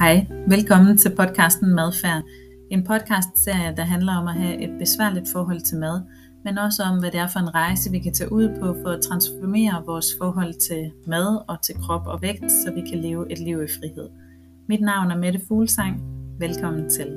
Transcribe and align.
Hej, 0.00 0.26
velkommen 0.48 0.98
til 0.98 1.16
podcasten 1.16 1.74
Madfærd. 1.74 2.22
En 2.70 2.84
podcastserie, 2.84 3.76
der 3.76 3.82
handler 3.82 4.16
om 4.16 4.28
at 4.28 4.34
have 4.34 4.62
et 4.62 4.78
besværligt 4.78 5.28
forhold 5.32 5.60
til 5.60 5.78
mad, 5.78 6.02
men 6.44 6.58
også 6.58 6.82
om, 6.82 6.98
hvad 7.00 7.10
det 7.10 7.20
er 7.20 7.28
for 7.28 7.40
en 7.40 7.54
rejse, 7.54 7.90
vi 7.90 7.98
kan 7.98 8.14
tage 8.14 8.32
ud 8.32 8.48
på 8.60 8.66
for 8.82 8.90
at 8.90 9.02
transformere 9.02 9.82
vores 9.86 10.06
forhold 10.18 10.54
til 10.68 10.92
mad 11.06 11.44
og 11.48 11.62
til 11.62 11.74
krop 11.74 12.06
og 12.06 12.22
vægt, 12.22 12.52
så 12.52 12.72
vi 12.74 12.80
kan 12.90 12.98
leve 12.98 13.32
et 13.32 13.38
liv 13.38 13.62
i 13.62 13.66
frihed. 13.78 14.08
Mit 14.68 14.80
navn 14.80 15.10
er 15.10 15.16
Mette 15.16 15.40
Fuglsang. 15.48 16.02
Velkommen 16.38 16.90
til. 16.90 17.08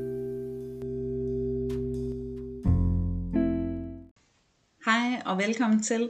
Hej 4.85 5.21
og 5.25 5.37
velkommen 5.37 5.83
til. 5.83 6.09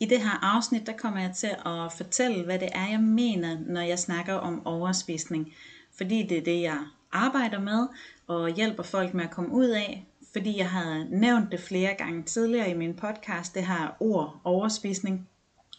I 0.00 0.04
det 0.04 0.18
her 0.18 0.54
afsnit, 0.56 0.86
der 0.86 0.96
kommer 1.02 1.20
jeg 1.20 1.32
til 1.36 1.52
at 1.66 1.92
fortælle, 1.96 2.44
hvad 2.44 2.58
det 2.58 2.68
er, 2.72 2.88
jeg 2.90 3.00
mener, 3.00 3.58
når 3.66 3.80
jeg 3.80 3.98
snakker 3.98 4.34
om 4.34 4.66
overspisning 4.66 5.48
fordi 5.96 6.26
det 6.26 6.38
er 6.38 6.42
det, 6.42 6.62
jeg 6.62 6.78
arbejder 7.12 7.60
med 7.60 7.88
og 8.26 8.50
hjælper 8.50 8.82
folk 8.82 9.14
med 9.14 9.24
at 9.24 9.30
komme 9.30 9.52
ud 9.52 9.68
af, 9.68 10.06
fordi 10.32 10.58
jeg 10.58 10.70
har 10.70 11.06
nævnt 11.10 11.52
det 11.52 11.60
flere 11.60 11.94
gange 11.94 12.22
tidligere 12.22 12.70
i 12.70 12.74
min 12.74 12.94
podcast, 12.94 13.54
det 13.54 13.66
her 13.66 13.96
ord 14.00 14.40
overspisning, 14.44 15.28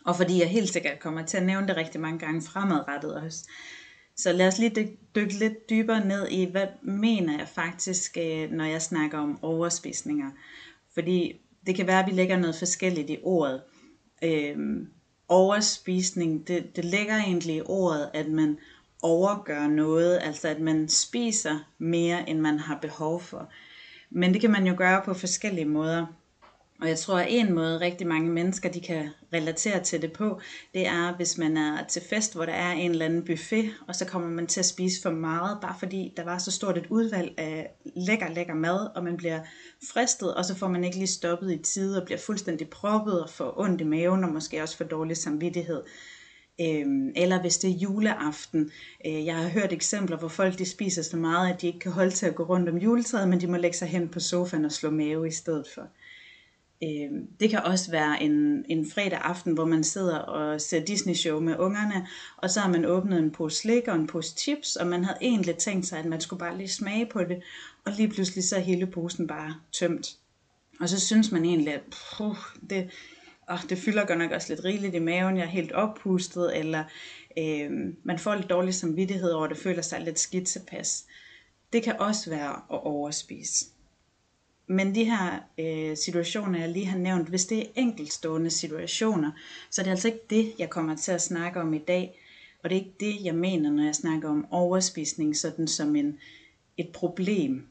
og 0.06 0.16
fordi 0.16 0.40
jeg 0.40 0.50
helt 0.50 0.70
sikkert 0.70 1.00
kommer 1.00 1.26
til 1.26 1.38
at 1.38 1.46
nævne 1.46 1.68
det 1.68 1.78
rigtig 1.78 2.02
mange 2.02 2.20
gange 2.20 2.42
fremadrettet 2.42 3.16
også. 3.16 3.48
Så 4.16 4.32
lad 4.32 4.48
os 4.48 4.60
lige 4.60 4.98
dykke 5.16 5.34
lidt 5.34 5.70
dybere 5.70 6.06
ned 6.06 6.28
i, 6.28 6.46
hvad 6.52 6.68
mener 6.82 7.38
jeg 7.38 7.48
faktisk, 7.48 8.18
øh, 8.18 8.52
når 8.52 8.66
jeg 8.66 8.82
snakker 8.82 9.18
om 9.18 9.44
overspisninger. 9.44 10.32
Fordi 10.94 11.42
det 11.66 11.76
kan 11.76 11.88
være, 11.88 12.00
at 12.00 12.08
vi 12.08 12.12
lægger 12.12 12.38
noget 12.38 12.56
forskelligt 12.56 13.10
i 13.10 13.18
ordet. 13.24 13.62
Øhm, 14.24 14.88
overspisning, 15.28 16.48
det, 16.48 16.76
det 16.76 16.86
ligger 16.86 17.16
egentlig 17.16 17.56
i 17.56 17.62
ordet, 17.66 18.10
at 18.14 18.28
man 18.28 18.58
overgøre 19.02 19.70
noget, 19.70 20.20
altså 20.22 20.48
at 20.48 20.60
man 20.60 20.90
spiser 20.90 21.60
mere, 21.78 22.30
end 22.30 22.40
man 22.40 22.60
har 22.60 22.80
behov 22.82 23.22
for. 23.22 23.50
Men 24.10 24.34
det 24.34 24.42
kan 24.42 24.52
man 24.52 24.68
jo 24.68 24.74
gøre 24.78 25.02
på 25.06 25.14
forskellige 25.14 25.66
måder. 25.66 26.06
Og 26.82 26.88
jeg 26.88 27.00
tror, 27.00 27.18
at 27.20 27.28
en 27.30 27.54
måde 27.54 27.80
rigtig 27.80 28.08
mange 28.08 28.30
mennesker 28.30 28.70
de 28.70 28.82
kan 28.82 29.10
relatere 29.34 29.84
til 29.84 30.02
det 30.02 30.14
på, 30.14 30.40
det 30.74 30.88
er, 30.88 31.16
hvis 31.16 31.38
man 31.38 31.58
er 31.58 31.84
til 31.88 32.02
fest, 32.10 32.36
hvor 32.36 32.46
der 32.46 32.54
er 32.54 32.72
en 32.72 32.92
eller 32.92 33.06
anden 33.06 33.26
buffet, 33.26 33.70
og 33.88 33.96
så 33.96 34.06
kommer 34.06 34.30
man 34.30 34.48
til 34.48 34.60
at 34.60 34.66
spise 34.66 35.02
for 35.02 35.10
meget, 35.10 35.58
bare 35.62 35.76
fordi 35.80 36.14
der 36.18 36.24
var 36.24 36.38
så 36.38 36.52
stort 36.52 36.78
et 36.78 36.88
udvalg 36.90 37.34
af 37.38 37.72
lækker, 37.96 38.30
lækker 38.30 38.54
mad, 38.54 38.90
og 38.96 39.04
man 39.04 39.18
bliver 39.18 39.40
fristet, 39.94 40.36
og 40.36 40.46
så 40.46 40.56
får 40.56 40.68
man 40.68 40.84
ikke 40.84 40.98
lige 40.98 41.08
stoppet 41.08 41.52
i 41.52 41.58
tide, 41.58 42.02
og 42.02 42.06
bliver 42.06 42.20
fuldstændig 42.20 42.70
proppet 42.70 43.24
og 43.24 43.30
får 43.30 43.60
ondt 43.60 43.82
i 43.82 43.84
maven, 43.84 44.24
og 44.24 44.30
måske 44.30 44.62
også 44.62 44.78
for 44.78 44.84
dårlig 44.84 45.18
samvittighed. 45.18 45.84
Øhm, 46.62 47.12
eller 47.16 47.42
hvis 47.42 47.58
det 47.58 47.70
er 47.70 47.74
juleaften. 47.74 48.72
Øh, 49.06 49.26
jeg 49.26 49.36
har 49.36 49.50
hørt 49.50 49.74
eksempler, 49.74 50.18
hvor 50.18 50.28
folk 50.28 50.60
de 50.60 50.66
spiser 50.66 51.02
så 51.02 51.18
meget, 51.18 51.54
at 51.54 51.62
de 51.62 51.68
ikke 51.68 51.80
kan 51.80 51.92
holde 51.92 52.12
til 52.12 52.26
at 52.26 52.36
gå 52.36 52.44
rundt 52.44 52.70
om 52.70 52.78
juletræet, 52.78 53.30
men 53.30 53.42
de 53.42 53.48
må 53.48 53.58
lægge 53.58 53.78
sig 53.78 53.88
hen 53.88 54.10
på 54.10 54.20
sofaen 54.20 54.66
og 54.66 54.72
slå 54.72 54.90
mave 54.90 55.28
i 55.28 55.32
stedet 55.32 55.66
for. 55.74 55.88
Øhm, 56.84 57.28
det 57.40 57.50
kan 57.50 57.64
også 57.64 57.92
være 57.92 58.24
en, 58.24 58.66
en 58.70 58.92
fredag 58.92 59.20
aften, 59.22 59.54
hvor 59.54 59.66
man 59.66 59.84
sidder 59.84 60.18
og 60.18 60.62
ser 60.62 60.86
Disney-show 60.86 61.40
med 61.40 61.56
ungerne, 61.60 62.08
og 62.38 62.50
så 62.50 62.60
har 62.60 62.70
man 62.70 62.86
åbnet 62.86 63.20
en 63.20 63.32
pose 63.32 63.58
slik 63.58 63.88
og 63.88 63.96
en 63.96 64.08
pose 64.08 64.36
chips, 64.38 64.76
og 64.76 64.88
man 64.88 65.04
havde 65.04 65.18
egentlig 65.22 65.56
tænkt 65.56 65.88
sig, 65.88 66.00
at 66.00 66.06
man 66.06 66.22
skulle 66.22 66.40
bare 66.40 66.58
lige 66.58 66.70
smage 66.70 67.06
på 67.06 67.24
det, 67.24 67.44
og 67.86 67.92
lige 67.98 68.10
pludselig 68.10 68.44
så 68.44 68.56
er 68.56 68.60
hele 68.60 68.88
posen 68.88 69.28
bare 69.28 69.56
tømt. 69.72 70.16
Og 70.80 70.90
så 70.90 71.00
synes 71.00 71.32
man 71.32 71.46
egentlig, 71.46 71.74
at 71.74 71.82
puh, 72.18 72.38
det, 72.70 72.90
oh, 73.54 73.70
det 73.70 73.78
fylder 73.78 74.06
godt 74.06 74.20
nok 74.20 74.32
også 74.32 74.54
lidt 74.54 74.66
rigeligt 74.66 74.96
i 74.96 75.00
maven, 75.00 75.38
jeg 75.38 75.44
er 75.44 75.50
helt 75.50 75.72
oppustet, 75.72 76.58
eller 76.58 76.84
øh, 77.38 77.72
man 78.04 78.20
får 78.20 78.36
lidt 78.36 78.50
dårlig 78.50 78.74
samvittighed 78.74 79.32
over, 79.32 79.48
det 79.48 79.58
føler 79.58 79.82
sig 79.82 80.02
lidt 80.02 80.20
skidt 80.20 80.48
tilpas. 80.48 81.06
Det 81.74 81.84
kan 81.84 82.00
også 82.00 82.30
være 82.30 82.52
at 82.52 82.84
overspise. 82.84 83.66
Men 84.68 84.96
de 84.96 85.04
her 85.04 85.40
øh, 85.58 85.98
situationer, 85.98 86.60
jeg 86.60 86.70
lige 86.70 86.86
har 86.86 86.98
nævnt, 86.98 87.30
hvis 87.30 87.46
det 87.46 87.60
er 87.60 87.66
enkeltstående 87.76 88.50
situationer, 88.50 89.32
så 89.70 89.82
er 89.82 89.84
det 89.84 89.92
altså 89.92 90.08
ikke 90.08 90.26
det, 90.30 90.54
jeg 90.60 90.70
kommer 90.70 90.96
til 90.96 91.12
at 91.12 91.22
snakke 91.22 91.62
om 91.62 91.74
i 91.74 91.78
dag. 91.88 92.20
Og 92.64 92.70
det 92.70 92.76
er 92.76 92.80
ikke 92.80 92.96
det, 93.00 93.26
jeg 93.26 93.36
mener, 93.36 93.72
når 93.72 93.84
jeg 93.84 93.96
snakker 93.96 94.30
om 94.30 94.46
overspisning, 94.52 95.38
sådan 95.38 95.68
som 95.68 95.96
en, 95.96 96.20
et 96.78 96.90
problem, 96.94 97.68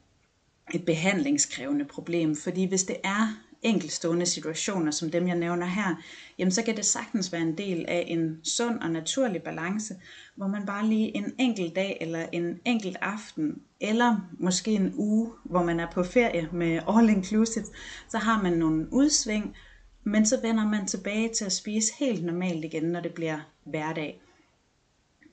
et 0.75 0.85
behandlingskrævende 0.85 1.85
problem. 1.85 2.37
Fordi 2.37 2.65
hvis 2.65 2.85
det 2.85 2.97
er 3.05 3.50
enkeltstående 3.63 4.27
situationer, 4.27 4.91
som 4.91 5.11
dem 5.11 5.29
jeg 5.29 5.37
nævner 5.37 5.67
her, 5.67 6.03
jamen 6.39 6.53
så 6.53 6.63
kan 6.63 6.77
det 6.77 6.85
sagtens 6.85 7.33
være 7.33 7.43
en 7.43 7.59
del 7.59 7.85
af 7.89 8.05
en 8.09 8.41
sund 8.45 8.81
og 8.81 8.91
naturlig 8.91 9.43
balance, 9.43 9.95
hvor 10.37 10.47
man 10.47 10.67
bare 10.67 10.87
lige 10.87 11.17
en 11.17 11.33
enkelt 11.39 11.77
dag 11.77 11.99
eller 12.01 12.27
en 12.33 12.61
enkelt 12.65 12.97
aften, 13.01 13.63
eller 13.81 14.17
måske 14.39 14.71
en 14.71 14.93
uge, 14.97 15.33
hvor 15.45 15.63
man 15.63 15.81
er 15.81 15.91
på 15.93 16.03
ferie 16.03 16.49
med 16.53 16.81
all 16.89 17.11
inclusive, 17.11 17.65
så 18.09 18.19
har 18.19 18.43
man 18.43 18.53
nogle 18.53 18.93
udsving, 18.93 19.57
men 20.05 20.27
så 20.27 20.41
vender 20.43 20.69
man 20.69 20.87
tilbage 20.87 21.29
til 21.35 21.45
at 21.45 21.53
spise 21.53 21.93
helt 21.99 22.25
normalt 22.25 22.65
igen, 22.65 22.85
når 22.85 23.01
det 23.01 23.15
bliver 23.15 23.39
hverdag. 23.65 24.23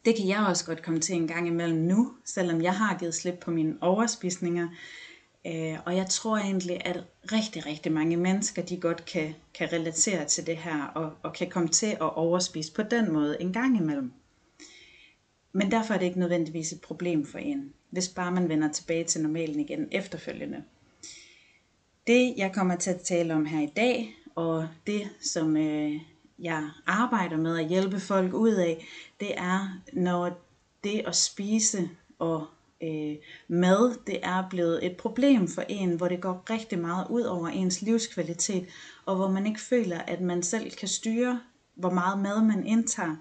Det 0.05 0.15
kan 0.15 0.27
jeg 0.27 0.39
også 0.39 0.65
godt 0.65 0.83
komme 0.83 0.99
til 0.99 1.15
en 1.15 1.27
gang 1.27 1.47
imellem 1.47 1.79
nu, 1.79 2.13
selvom 2.25 2.61
jeg 2.61 2.73
har 2.73 2.97
givet 2.97 3.15
slip 3.15 3.39
på 3.41 3.51
mine 3.51 3.75
overspisninger. 3.81 4.67
Øh, 5.45 5.77
og 5.85 5.95
jeg 5.95 6.07
tror 6.09 6.37
egentlig, 6.37 6.85
at 6.85 7.03
rigtig, 7.31 7.65
rigtig 7.65 7.91
mange 7.91 8.17
mennesker, 8.17 8.61
de 8.61 8.77
godt 8.77 9.05
kan, 9.05 9.35
kan 9.53 9.73
relatere 9.73 10.25
til 10.25 10.47
det 10.47 10.57
her, 10.57 10.83
og, 10.83 11.13
og 11.23 11.33
kan 11.33 11.49
komme 11.49 11.69
til 11.69 11.87
at 11.87 12.15
overspise 12.15 12.73
på 12.73 12.83
den 12.83 13.11
måde 13.11 13.41
en 13.41 13.53
gang 13.53 13.77
imellem. 13.77 14.13
Men 15.51 15.71
derfor 15.71 15.93
er 15.93 15.97
det 15.97 16.05
ikke 16.05 16.19
nødvendigvis 16.19 16.71
et 16.71 16.81
problem 16.81 17.25
for 17.25 17.37
en, 17.37 17.73
hvis 17.89 18.07
bare 18.07 18.31
man 18.31 18.49
vender 18.49 18.71
tilbage 18.71 19.03
til 19.03 19.21
normalen 19.21 19.59
igen 19.59 19.87
efterfølgende. 19.91 20.63
Det 22.07 22.33
jeg 22.37 22.51
kommer 22.53 22.75
til 22.75 22.89
at 22.89 23.01
tale 23.01 23.33
om 23.33 23.45
her 23.45 23.61
i 23.61 23.71
dag, 23.75 24.15
og 24.35 24.67
det 24.87 25.09
som 25.21 25.57
øh, 25.57 25.93
jeg 26.39 26.69
arbejder 26.85 27.37
med 27.37 27.59
at 27.59 27.67
hjælpe 27.67 27.99
folk 27.99 28.33
ud 28.33 28.51
af, 28.51 28.85
det 29.19 29.37
er, 29.37 29.81
når 29.93 30.39
det 30.83 31.03
at 31.07 31.15
spise 31.15 31.89
og 32.19 32.47
øh, 32.83 33.15
mad, 33.47 34.05
det 34.07 34.19
er 34.23 34.49
blevet 34.49 34.85
et 34.85 34.97
problem 34.97 35.47
for 35.47 35.63
en, 35.69 35.95
hvor 35.95 36.07
det 36.07 36.21
går 36.21 36.45
rigtig 36.49 36.79
meget 36.79 37.07
ud 37.09 37.21
over 37.21 37.47
ens 37.47 37.81
livskvalitet, 37.81 38.67
og 39.05 39.15
hvor 39.15 39.29
man 39.29 39.45
ikke 39.45 39.61
føler, 39.61 39.99
at 39.99 40.21
man 40.21 40.43
selv 40.43 40.71
kan 40.71 40.87
styre, 40.87 41.41
hvor 41.75 41.89
meget 41.89 42.19
mad 42.19 42.41
man 42.43 42.65
indtager, 42.65 43.15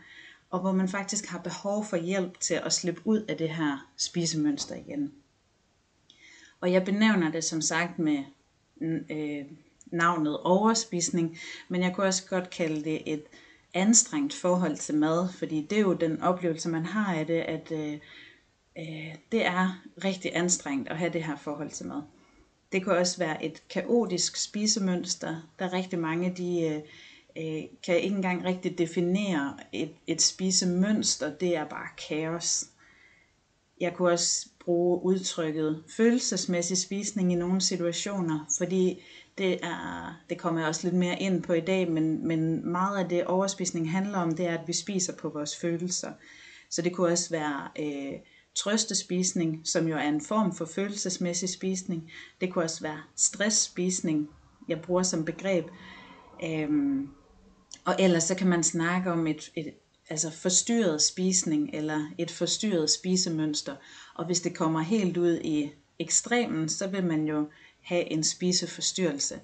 og 0.50 0.61
hvor 0.61 0.72
man 0.72 0.89
faktisk 0.89 1.27
har 1.27 1.39
behov 1.39 1.84
for 1.84 1.97
hjælp 1.97 2.41
til 2.41 2.55
at 2.55 2.72
slippe 2.72 3.00
ud 3.05 3.21
af 3.28 3.37
det 3.37 3.49
her 3.49 3.91
spisemønster 3.97 4.75
igen. 4.75 5.12
Og 6.61 6.72
jeg 6.72 6.84
benævner 6.84 7.31
det 7.31 7.45
som 7.45 7.61
sagt 7.61 7.99
med 7.99 8.19
øh, 9.11 9.45
navnet 9.87 10.41
overspisning, 10.41 11.39
men 11.69 11.83
jeg 11.83 11.95
kunne 11.95 12.06
også 12.06 12.28
godt 12.28 12.50
kalde 12.50 12.84
det 12.84 13.12
et 13.12 13.25
anstrengt 13.75 14.34
forhold 14.34 14.77
til 14.77 14.95
mad, 14.95 15.28
fordi 15.33 15.66
det 15.71 15.78
er 15.78 15.83
jo 15.83 15.93
den 15.93 16.22
oplevelse, 16.22 16.69
man 16.69 16.87
har 16.87 17.15
af 17.15 17.27
det, 17.27 17.41
at 17.41 17.72
øh, 17.72 17.99
øh, 18.78 19.14
det 19.32 19.47
er 19.47 19.82
rigtig 20.04 20.37
anstrengt 20.37 20.88
at 20.88 20.98
have 20.98 21.12
det 21.12 21.25
her 21.25 21.37
forhold 21.37 21.70
til 21.70 21.87
mad. 21.87 22.03
Det 22.72 22.84
kan 22.84 22.92
også 22.92 23.19
være 23.19 23.44
et 23.44 23.69
kaotisk 23.69 24.37
spisemønster. 24.37 25.48
Der 25.59 25.72
rigtig 25.72 25.98
mange, 25.98 26.34
de 26.37 26.60
øh, 26.60 26.81
øh, 27.36 27.62
kan 27.86 28.00
ikke 28.00 28.16
engang 28.16 28.44
rigtig 28.44 28.78
definere 28.78 29.56
et, 29.72 29.92
et 30.06 30.22
spisemønster. 30.22 31.34
Det 31.34 31.56
er 31.56 31.65
bare 31.65 31.88
kaos. 32.09 32.65
Jeg 33.81 33.94
kunne 33.94 34.12
også 34.12 34.48
bruge 34.65 35.03
udtrykket 35.03 35.84
følelsesmæssig 35.97 36.78
spisning 36.78 37.32
i 37.32 37.34
nogle 37.34 37.60
situationer, 37.60 38.54
fordi 38.59 39.03
det, 39.38 39.59
er, 39.62 40.15
det 40.31 40.38
kommer 40.38 40.60
jeg 40.60 40.69
også 40.69 40.86
lidt 40.86 40.94
mere 40.94 41.22
ind 41.22 41.42
på 41.42 41.53
i 41.53 41.60
dag, 41.60 41.91
men, 41.91 42.28
men 42.28 42.70
meget 42.70 42.98
af 42.98 43.09
det 43.09 43.25
overspisning 43.25 43.91
handler 43.91 44.19
om, 44.19 44.36
det 44.36 44.47
er, 44.47 44.59
at 44.59 44.69
vi 44.69 44.72
spiser 44.72 45.16
på 45.16 45.28
vores 45.28 45.56
følelser. 45.56 46.12
Så 46.71 46.83
det 46.83 46.92
kunne 46.92 47.12
også 47.12 47.30
være 47.30 47.68
øh, 47.78 48.18
trøstespisning, 48.56 49.60
som 49.64 49.88
jo 49.88 49.97
er 49.97 50.08
en 50.08 50.20
form 50.20 50.54
for 50.54 50.64
følelsesmæssig 50.64 51.48
spisning. 51.48 52.10
Det 52.41 52.53
kunne 52.53 52.64
også 52.64 52.80
være 52.82 53.00
stressspisning, 53.16 54.28
jeg 54.68 54.80
bruger 54.80 55.03
som 55.03 55.24
begreb. 55.24 55.64
Øhm, 56.44 57.08
og 57.84 57.97
ellers 57.98 58.24
så 58.24 58.34
kan 58.34 58.47
man 58.47 58.64
snakke 58.64 59.12
om 59.12 59.26
et, 59.26 59.50
et 59.54 59.74
altså 60.10 60.30
forstyrret 60.30 61.03
spisning 61.03 61.70
eller 61.72 62.06
et 62.18 62.30
forstyrret 62.30 62.91
spisemønster. 62.91 63.76
Og 64.14 64.26
hvis 64.26 64.41
det 64.41 64.54
kommer 64.54 64.80
helt 64.80 65.16
ud 65.16 65.41
i 65.44 65.72
ekstremen, 65.98 66.68
så 66.68 66.86
vil 66.86 67.04
man 67.04 67.24
jo 67.24 67.48
have 67.80 68.12
en 68.12 68.24
spiseforstyrrelse. 68.24 69.41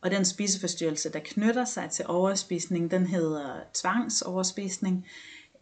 Og 0.00 0.10
den 0.10 0.24
spiseforstyrrelse, 0.24 1.12
der 1.12 1.20
knytter 1.24 1.64
sig 1.64 1.90
til 1.90 2.04
overspisning, 2.08 2.90
den 2.90 3.06
hedder 3.06 3.60
tvangsoverspisning 3.74 5.06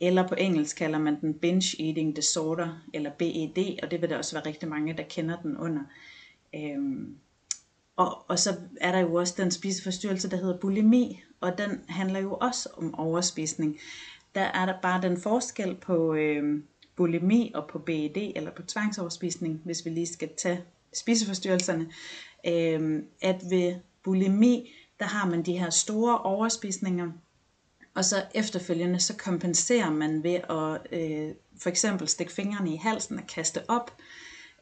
eller 0.00 0.28
på 0.28 0.34
engelsk 0.38 0.76
kalder 0.76 0.98
man 0.98 1.20
den 1.20 1.34
binge 1.34 1.86
eating 1.86 2.16
disorder, 2.16 2.82
eller 2.94 3.10
BED, 3.10 3.78
og 3.82 3.90
det 3.90 4.00
vil 4.00 4.10
der 4.10 4.18
også 4.18 4.36
være 4.36 4.46
rigtig 4.46 4.68
mange, 4.68 4.96
der 4.96 5.02
kender 5.02 5.36
den 5.42 5.56
under. 5.56 5.82
Øhm, 6.54 7.16
og, 7.96 8.30
og 8.30 8.38
så 8.38 8.56
er 8.80 8.92
der 8.92 8.98
jo 8.98 9.14
også 9.14 9.34
den 9.36 9.50
spiseforstyrrelse, 9.50 10.30
der 10.30 10.36
hedder 10.36 10.58
bulimi, 10.58 11.22
og 11.40 11.58
den 11.58 11.80
handler 11.88 12.20
jo 12.20 12.34
også 12.34 12.68
om 12.76 12.94
overspisning. 12.94 13.78
Der 14.34 14.40
er 14.40 14.66
der 14.66 14.74
bare 14.82 15.02
den 15.02 15.20
forskel 15.20 15.74
på 15.74 16.14
øhm, 16.14 16.64
bulimi 16.96 17.52
og 17.54 17.68
på 17.68 17.78
BED 17.78 18.32
eller 18.36 18.50
på 18.50 18.62
tvangsoverspisning, 18.62 19.60
hvis 19.64 19.84
vi 19.84 19.90
lige 19.90 20.06
skal 20.06 20.30
tage 20.38 20.64
spiseforstyrrelserne, 20.92 21.90
øhm, 22.46 23.04
at 23.22 23.42
ved 23.50 23.74
bulimi, 24.04 24.70
der 24.98 25.06
har 25.06 25.26
man 25.26 25.42
de 25.42 25.58
her 25.58 25.70
store 25.70 26.18
overspisninger, 26.18 27.12
og 27.94 28.04
så 28.04 28.16
efterfølgende 28.34 29.00
så 29.00 29.16
kompenserer 29.16 29.90
man 29.90 30.22
ved 30.22 30.34
at 30.34 30.98
øh, 30.98 31.34
for 31.58 31.68
eksempel 31.68 32.08
stikke 32.08 32.32
fingrene 32.32 32.74
i 32.74 32.76
halsen 32.76 33.18
og 33.18 33.26
kaste 33.26 33.70
op, 33.70 33.96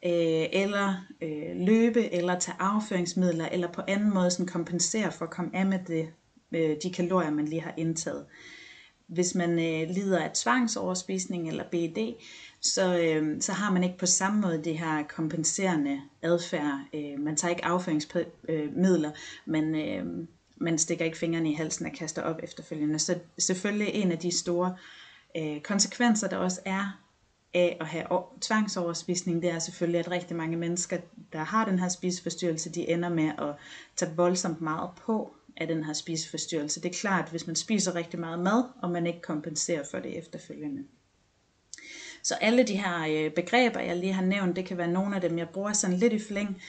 øh, 0.05 0.45
eller 0.51 1.05
øh, 1.21 1.55
løbe, 1.55 2.13
eller 2.13 2.39
tage 2.39 2.57
afføringsmidler, 2.59 3.45
eller 3.45 3.71
på 3.71 3.81
anden 3.87 4.13
måde 4.13 4.31
sådan 4.31 4.47
kompensere 4.47 5.11
for 5.11 5.25
at 5.25 5.31
komme 5.31 5.55
af 5.55 5.65
med 5.65 5.79
det, 5.87 6.09
øh, 6.51 6.75
de 6.83 6.93
kalorier, 6.93 7.31
man 7.31 7.45
lige 7.45 7.61
har 7.61 7.73
indtaget. 7.77 8.25
Hvis 9.07 9.35
man 9.35 9.49
øh, 9.49 9.89
lider 9.89 10.19
af 10.19 10.31
tvangsoverspisning 10.33 11.47
eller 11.47 11.63
BED, 11.71 12.13
så, 12.61 12.99
øh, 12.99 13.41
så 13.41 13.51
har 13.51 13.73
man 13.73 13.83
ikke 13.83 13.97
på 13.97 14.05
samme 14.05 14.41
måde 14.41 14.63
det 14.63 14.77
her 14.77 15.03
kompenserende 15.03 16.01
adfærd. 16.21 16.79
Øh, 16.93 17.19
man 17.19 17.35
tager 17.35 17.49
ikke 17.49 17.65
afføringsmidler, 17.65 19.11
men 19.45 19.75
øh, 19.75 20.27
man 20.59 20.77
stikker 20.77 21.05
ikke 21.05 21.17
fingrene 21.17 21.51
i 21.51 21.53
halsen 21.53 21.85
og 21.85 21.91
kaster 21.91 22.21
op 22.21 22.39
efterfølgende. 22.43 22.99
Så 22.99 23.19
selvfølgelig 23.37 23.93
en 23.93 24.11
af 24.11 24.17
de 24.17 24.37
store 24.37 24.75
øh, 25.37 25.61
konsekvenser, 25.61 26.27
der 26.27 26.37
også 26.37 26.61
er 26.65 26.99
af 27.53 27.77
at 27.79 27.87
have 27.87 28.23
tvangsoverspisning, 28.41 29.41
det 29.41 29.49
er 29.49 29.59
selvfølgelig, 29.59 29.99
at 29.99 30.11
rigtig 30.11 30.35
mange 30.37 30.57
mennesker, 30.57 30.97
der 31.33 31.43
har 31.43 31.65
den 31.65 31.79
her 31.79 31.89
spiseforstyrrelse, 31.89 32.69
de 32.69 32.89
ender 32.89 33.09
med 33.09 33.31
at 33.37 33.55
tage 33.95 34.15
voldsomt 34.15 34.61
meget 34.61 34.89
på 35.05 35.35
af 35.57 35.67
den 35.67 35.83
her 35.83 35.93
spiseforstyrrelse. 35.93 36.81
Det 36.81 36.89
er 36.89 36.99
klart, 36.99 37.29
hvis 37.29 37.47
man 37.47 37.55
spiser 37.55 37.95
rigtig 37.95 38.19
meget 38.19 38.39
mad, 38.39 38.63
og 38.81 38.91
man 38.91 39.07
ikke 39.07 39.21
kompenserer 39.21 39.83
for 39.91 39.99
det 39.99 40.17
efterfølgende. 40.17 40.83
Så 42.23 42.35
alle 42.35 42.63
de 42.63 42.75
her 42.75 43.25
øh, 43.25 43.31
begreber, 43.31 43.79
jeg 43.79 43.97
lige 43.97 44.13
har 44.13 44.25
nævnt, 44.25 44.55
det 44.55 44.65
kan 44.65 44.77
være 44.77 44.91
nogle 44.91 45.15
af 45.15 45.21
dem, 45.21 45.37
jeg 45.37 45.49
bruger 45.49 45.73
sådan 45.73 45.97
lidt 45.97 46.13
i 46.13 46.19
flæng 46.19 46.61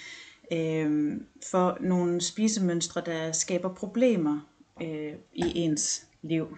øh, 0.53 1.21
for 1.51 1.79
nogle 1.81 2.21
spisemønstre, 2.21 3.03
der 3.07 3.33
skaber 3.33 3.75
problemer 3.75 4.41
øh, 4.83 5.13
i 5.33 5.53
ens 5.55 6.07
liv. 6.23 6.57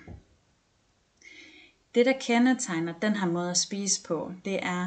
Det, 1.94 2.06
der 2.06 2.12
kendetegner 2.20 2.94
den 3.02 3.16
her 3.16 3.26
måde 3.26 3.50
at 3.50 3.56
spise 3.56 4.02
på, 4.02 4.32
det 4.44 4.58
er, 4.62 4.86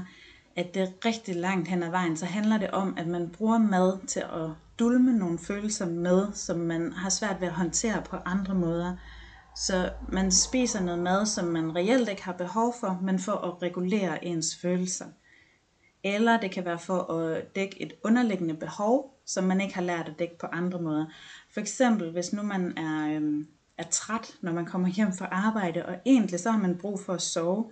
at 0.56 0.74
det 0.74 0.82
er 0.82 1.06
rigtig 1.06 1.36
langt 1.36 1.68
hen 1.68 1.84
ad 1.84 1.90
vejen, 1.90 2.18
så 2.18 2.26
handler 2.26 2.58
det 2.58 2.72
om, 2.72 2.94
at 2.98 3.08
man 3.08 3.30
bruger 3.30 3.58
mad 3.58 4.08
til 4.08 4.20
at 4.20 4.50
dulme 4.80 5.14
nogle 5.14 5.40
følelser 5.40 5.86
med, 5.86 6.34
som 6.34 6.60
man 6.60 6.92
har 6.92 7.10
svært 7.10 7.42
ved 7.42 7.48
at 7.48 7.54
håndtere 7.54 8.02
på 8.10 8.16
andre 8.26 8.56
måder. 8.56 8.96
Så 9.56 9.92
man 10.10 10.32
spiser 10.32 10.82
noget 10.82 11.00
mad, 11.00 11.26
som 11.26 11.46
man 11.46 11.76
reelt 11.76 12.10
ikke 12.10 12.24
har 12.24 12.34
behov 12.34 12.76
for, 12.80 13.00
men 13.02 13.20
for 13.20 13.32
at 13.32 13.62
regulere 13.62 14.26
ens 14.26 14.58
følelser. 14.62 15.06
Eller 16.06 16.40
det 16.40 16.52
kan 16.52 16.66
være 16.66 16.80
for 16.80 17.12
at 17.12 17.56
dække 17.56 17.82
et 17.82 17.94
underliggende 18.04 18.54
behov, 18.54 19.20
som 19.26 19.44
man 19.44 19.62
ikke 19.62 19.76
har 19.76 19.82
lært 19.82 20.10
at 20.10 20.20
dække 20.20 20.38
på 20.38 20.48
andre 20.48 20.82
måder. 20.82 21.06
For 21.54 21.60
eksempel, 21.60 22.12
hvis 22.12 22.34
nu 22.34 22.44
man 22.44 22.78
er, 22.78 23.16
øhm, 23.16 23.48
er 23.78 23.84
træt, 23.84 24.36
når 24.42 24.52
man 24.52 24.66
kommer 24.66 24.88
hjem 24.88 25.14
fra 25.14 25.28
arbejde, 25.32 25.86
og 25.86 25.96
egentlig 26.06 26.40
så 26.40 26.52
har 26.52 26.60
man 26.60 26.78
brug 26.78 27.00
for 27.00 27.14
at 27.14 27.22
sove, 27.22 27.72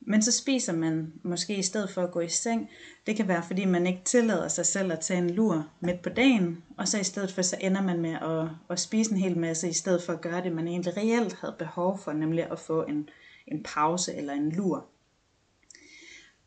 men 0.00 0.22
så 0.22 0.32
spiser 0.32 0.72
man 0.72 1.12
måske 1.22 1.56
i 1.56 1.62
stedet 1.62 1.90
for 1.90 2.02
at 2.02 2.10
gå 2.10 2.20
i 2.20 2.28
seng. 2.28 2.70
Det 3.06 3.16
kan 3.16 3.28
være, 3.28 3.42
fordi 3.42 3.64
man 3.64 3.86
ikke 3.86 4.02
tillader 4.04 4.48
sig 4.48 4.66
selv 4.66 4.92
at 4.92 5.00
tage 5.00 5.18
en 5.18 5.30
lur 5.30 5.68
midt 5.80 6.02
på 6.02 6.08
dagen, 6.08 6.62
og 6.76 6.88
så 6.88 6.98
i 6.98 7.04
stedet 7.04 7.32
for, 7.32 7.42
så 7.42 7.56
ender 7.60 7.82
man 7.82 8.00
med 8.00 8.14
at, 8.14 8.48
at 8.70 8.80
spise 8.80 9.12
en 9.12 9.18
hel 9.18 9.38
masse, 9.38 9.68
i 9.68 9.72
stedet 9.72 10.02
for 10.02 10.12
at 10.12 10.20
gøre 10.20 10.42
det, 10.42 10.52
man 10.52 10.68
egentlig 10.68 10.96
reelt 10.96 11.36
havde 11.40 11.54
behov 11.58 11.98
for, 11.98 12.12
nemlig 12.12 12.50
at 12.50 12.58
få 12.58 12.82
en, 12.82 13.08
en 13.46 13.62
pause 13.62 14.14
eller 14.14 14.32
en 14.32 14.52
lur. 14.52 14.91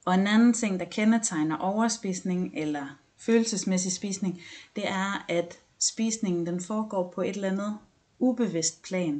Og 0.06 0.14
en 0.14 0.28
anden 0.28 0.54
ting, 0.54 0.80
der 0.80 0.86
kendetegner 0.86 1.58
overspisning 1.58 2.52
eller 2.56 2.98
følelsesmæssig 3.18 3.92
spisning, 3.92 4.42
det 4.76 4.88
er, 4.88 5.26
at 5.30 5.60
spisningen 5.80 6.46
den 6.46 6.62
foregår 6.62 7.12
på 7.16 7.22
et 7.22 7.36
eller 7.36 7.52
andet 7.52 7.78
ubevidst 8.20 8.84
plan. 8.84 9.14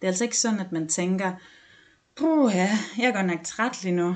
Det 0.00 0.02
er 0.02 0.06
altså 0.06 0.24
ikke 0.24 0.38
sådan, 0.38 0.60
at 0.60 0.72
man 0.72 0.88
tænker, 0.88 1.32
puh 2.16 2.52
ja, 2.54 2.70
jeg 2.98 3.04
er 3.08 3.12
godt 3.12 3.26
nok 3.26 3.44
træt 3.44 3.82
lige 3.82 3.94
nu, 3.94 4.14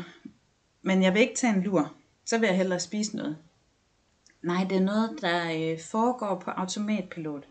men 0.83 1.03
jeg 1.03 1.15
vil 1.15 1.23
ikke 1.23 1.35
tage 1.35 1.55
en 1.55 1.63
lur, 1.63 1.95
så 2.25 2.39
vil 2.39 2.47
jeg 2.47 2.57
hellere 2.57 2.81
spise 2.81 3.17
noget. 3.17 3.37
Nej, 4.43 4.67
det 4.71 4.77
er 4.77 4.85
noget, 4.85 5.19
der 5.21 5.73
øh, 5.73 5.81
foregår 5.81 6.43
på 6.45 6.51
automatpilot. 6.51 7.45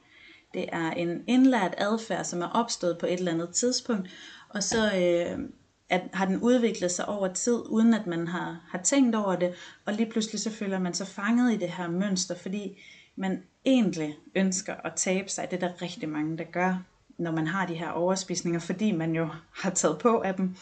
Det 0.54 0.66
er 0.72 0.92
en 0.92 1.24
indlært 1.28 1.76
adfærd, 1.78 2.26
som 2.26 2.42
er 2.42 2.48
opstået 2.50 2.98
på 2.98 3.06
et 3.06 3.14
eller 3.14 3.32
andet 3.32 3.50
tidspunkt, 3.50 4.10
og 4.50 4.64
så 4.64 4.86
øh, 4.86 5.50
at, 5.90 6.02
har 6.14 6.26
den 6.26 6.42
udviklet 6.42 6.92
sig 6.92 7.06
over 7.10 7.34
tid, 7.34 7.64
uden 7.70 7.94
at 7.94 8.08
man 8.08 8.28
har, 8.28 8.62
har 8.70 8.82
tænkt 8.82 9.16
over 9.16 9.36
det, 9.36 9.54
og 9.86 9.94
lige 9.94 10.12
pludselig 10.12 10.42
så 10.42 10.52
føler 10.52 10.80
man 10.80 10.94
sig 10.94 11.08
fanget 11.08 11.54
i 11.54 11.58
det 11.58 11.70
her 11.70 11.90
mønster, 11.90 12.36
fordi 12.36 12.82
man 13.16 13.44
egentlig 13.66 14.18
ønsker 14.36 14.76
at 14.84 14.94
tabe 14.96 15.30
sig. 15.30 15.52
Det 15.52 15.64
er 15.64 15.68
der 15.68 15.82
rigtig 15.82 16.10
mange, 16.10 16.38
der 16.38 16.44
gør, 16.44 16.84
når 17.18 17.32
man 17.32 17.48
har 17.48 17.66
de 17.66 17.74
her 17.74 17.90
overspisninger, 17.90 18.60
fordi 18.60 18.92
man 18.92 19.16
jo 19.16 19.30
har 19.56 19.70
taget 19.70 20.00
på 20.00 20.22
af 20.22 20.34
dem. 20.34 20.56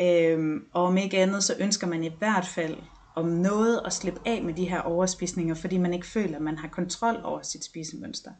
Øhm, 0.00 0.64
og 0.72 0.84
om 0.84 0.96
ikke 0.96 1.18
andet, 1.18 1.44
så 1.44 1.54
ønsker 1.58 1.86
man 1.86 2.04
i 2.04 2.12
hvert 2.18 2.46
fald 2.46 2.76
om 3.14 3.26
noget 3.26 3.82
at 3.84 3.92
slippe 3.92 4.20
af 4.26 4.42
med 4.42 4.54
de 4.54 4.68
her 4.68 4.80
overspisninger, 4.80 5.54
fordi 5.54 5.76
man 5.78 5.94
ikke 5.94 6.06
føler, 6.06 6.36
at 6.36 6.42
man 6.42 6.58
har 6.58 6.68
kontrol 6.68 7.20
over 7.24 7.42
sit 7.42 7.64
spisemønster. 7.64 8.30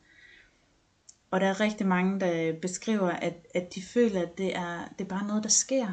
Og 1.30 1.40
der 1.40 1.46
er 1.46 1.60
rigtig 1.60 1.86
mange, 1.86 2.20
der 2.20 2.52
beskriver, 2.62 3.10
at, 3.10 3.34
at 3.54 3.74
de 3.74 3.82
føler, 3.82 4.22
at 4.22 4.38
det 4.38 4.56
er, 4.56 4.78
det 4.98 5.04
er 5.04 5.08
bare 5.08 5.26
noget, 5.26 5.42
der 5.42 5.48
sker. 5.48 5.86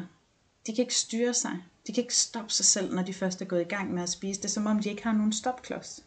De 0.66 0.74
kan 0.74 0.82
ikke 0.82 0.94
styre 0.94 1.34
sig. 1.34 1.58
De 1.86 1.92
kan 1.92 2.02
ikke 2.02 2.16
stoppe 2.16 2.50
sig 2.50 2.64
selv, 2.64 2.94
når 2.94 3.02
de 3.02 3.14
først 3.14 3.42
er 3.42 3.46
gået 3.46 3.60
i 3.60 3.64
gang 3.64 3.94
med 3.94 4.02
at 4.02 4.08
spise. 4.08 4.40
Det 4.40 4.44
er 4.44 4.52
som 4.52 4.66
om, 4.66 4.82
de 4.82 4.88
ikke 4.88 5.02
har 5.02 5.12
nogen 5.12 5.32
stopklods. 5.32 6.04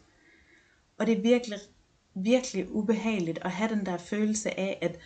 Og 0.98 1.06
det 1.06 1.18
er 1.18 1.22
virkelig, 1.22 1.58
virkelig 2.14 2.72
ubehageligt 2.72 3.38
at 3.42 3.50
have 3.50 3.70
den 3.70 3.86
der 3.86 3.96
følelse 3.96 4.60
af, 4.60 4.78
at 4.82 4.98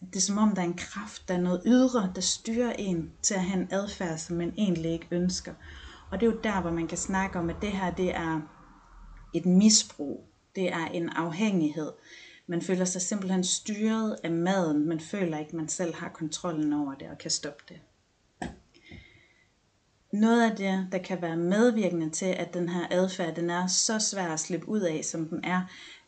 det 0.00 0.16
er 0.16 0.20
som 0.20 0.38
om, 0.38 0.54
der 0.54 0.62
er 0.62 0.66
en 0.66 0.76
kraft, 0.76 1.28
der 1.28 1.34
er 1.34 1.40
noget 1.40 1.62
ydre, 1.66 2.12
der 2.14 2.20
styrer 2.20 2.72
en 2.72 3.12
til 3.22 3.34
at 3.34 3.44
have 3.44 3.60
en 3.60 3.68
adfærd, 3.70 4.18
som 4.18 4.36
man 4.36 4.54
egentlig 4.56 4.92
ikke 4.92 5.08
ønsker. 5.10 5.54
Og 6.10 6.20
det 6.20 6.26
er 6.26 6.30
jo 6.30 6.40
der, 6.44 6.60
hvor 6.60 6.70
man 6.70 6.88
kan 6.88 6.98
snakke 6.98 7.38
om, 7.38 7.50
at 7.50 7.56
det 7.62 7.72
her, 7.72 7.94
det 7.94 8.14
er 8.14 8.40
et 9.34 9.46
misbrug. 9.46 10.24
Det 10.56 10.72
er 10.72 10.86
en 10.86 11.08
afhængighed. 11.08 11.92
Man 12.46 12.62
føler 12.62 12.84
sig 12.84 13.02
simpelthen 13.02 13.44
styret 13.44 14.16
af 14.24 14.30
maden. 14.30 14.88
Man 14.88 15.00
føler 15.00 15.38
ikke, 15.38 15.56
man 15.56 15.68
selv 15.68 15.94
har 15.94 16.08
kontrollen 16.08 16.72
over 16.72 16.94
det 16.94 17.08
og 17.08 17.18
kan 17.18 17.30
stoppe 17.30 17.64
det. 17.68 17.80
Noget 20.18 20.50
af 20.50 20.56
det, 20.56 20.88
der 20.92 20.98
kan 20.98 21.22
være 21.22 21.36
medvirkende 21.36 22.10
til, 22.10 22.26
at 22.26 22.54
den 22.54 22.68
her 22.68 22.86
adfærd 22.90 23.34
den 23.34 23.50
er 23.50 23.66
så 23.66 23.98
svær 23.98 24.28
at 24.28 24.40
slippe 24.40 24.68
ud 24.68 24.80
af, 24.80 25.04
som 25.04 25.28
den 25.28 25.44
er, 25.44 25.62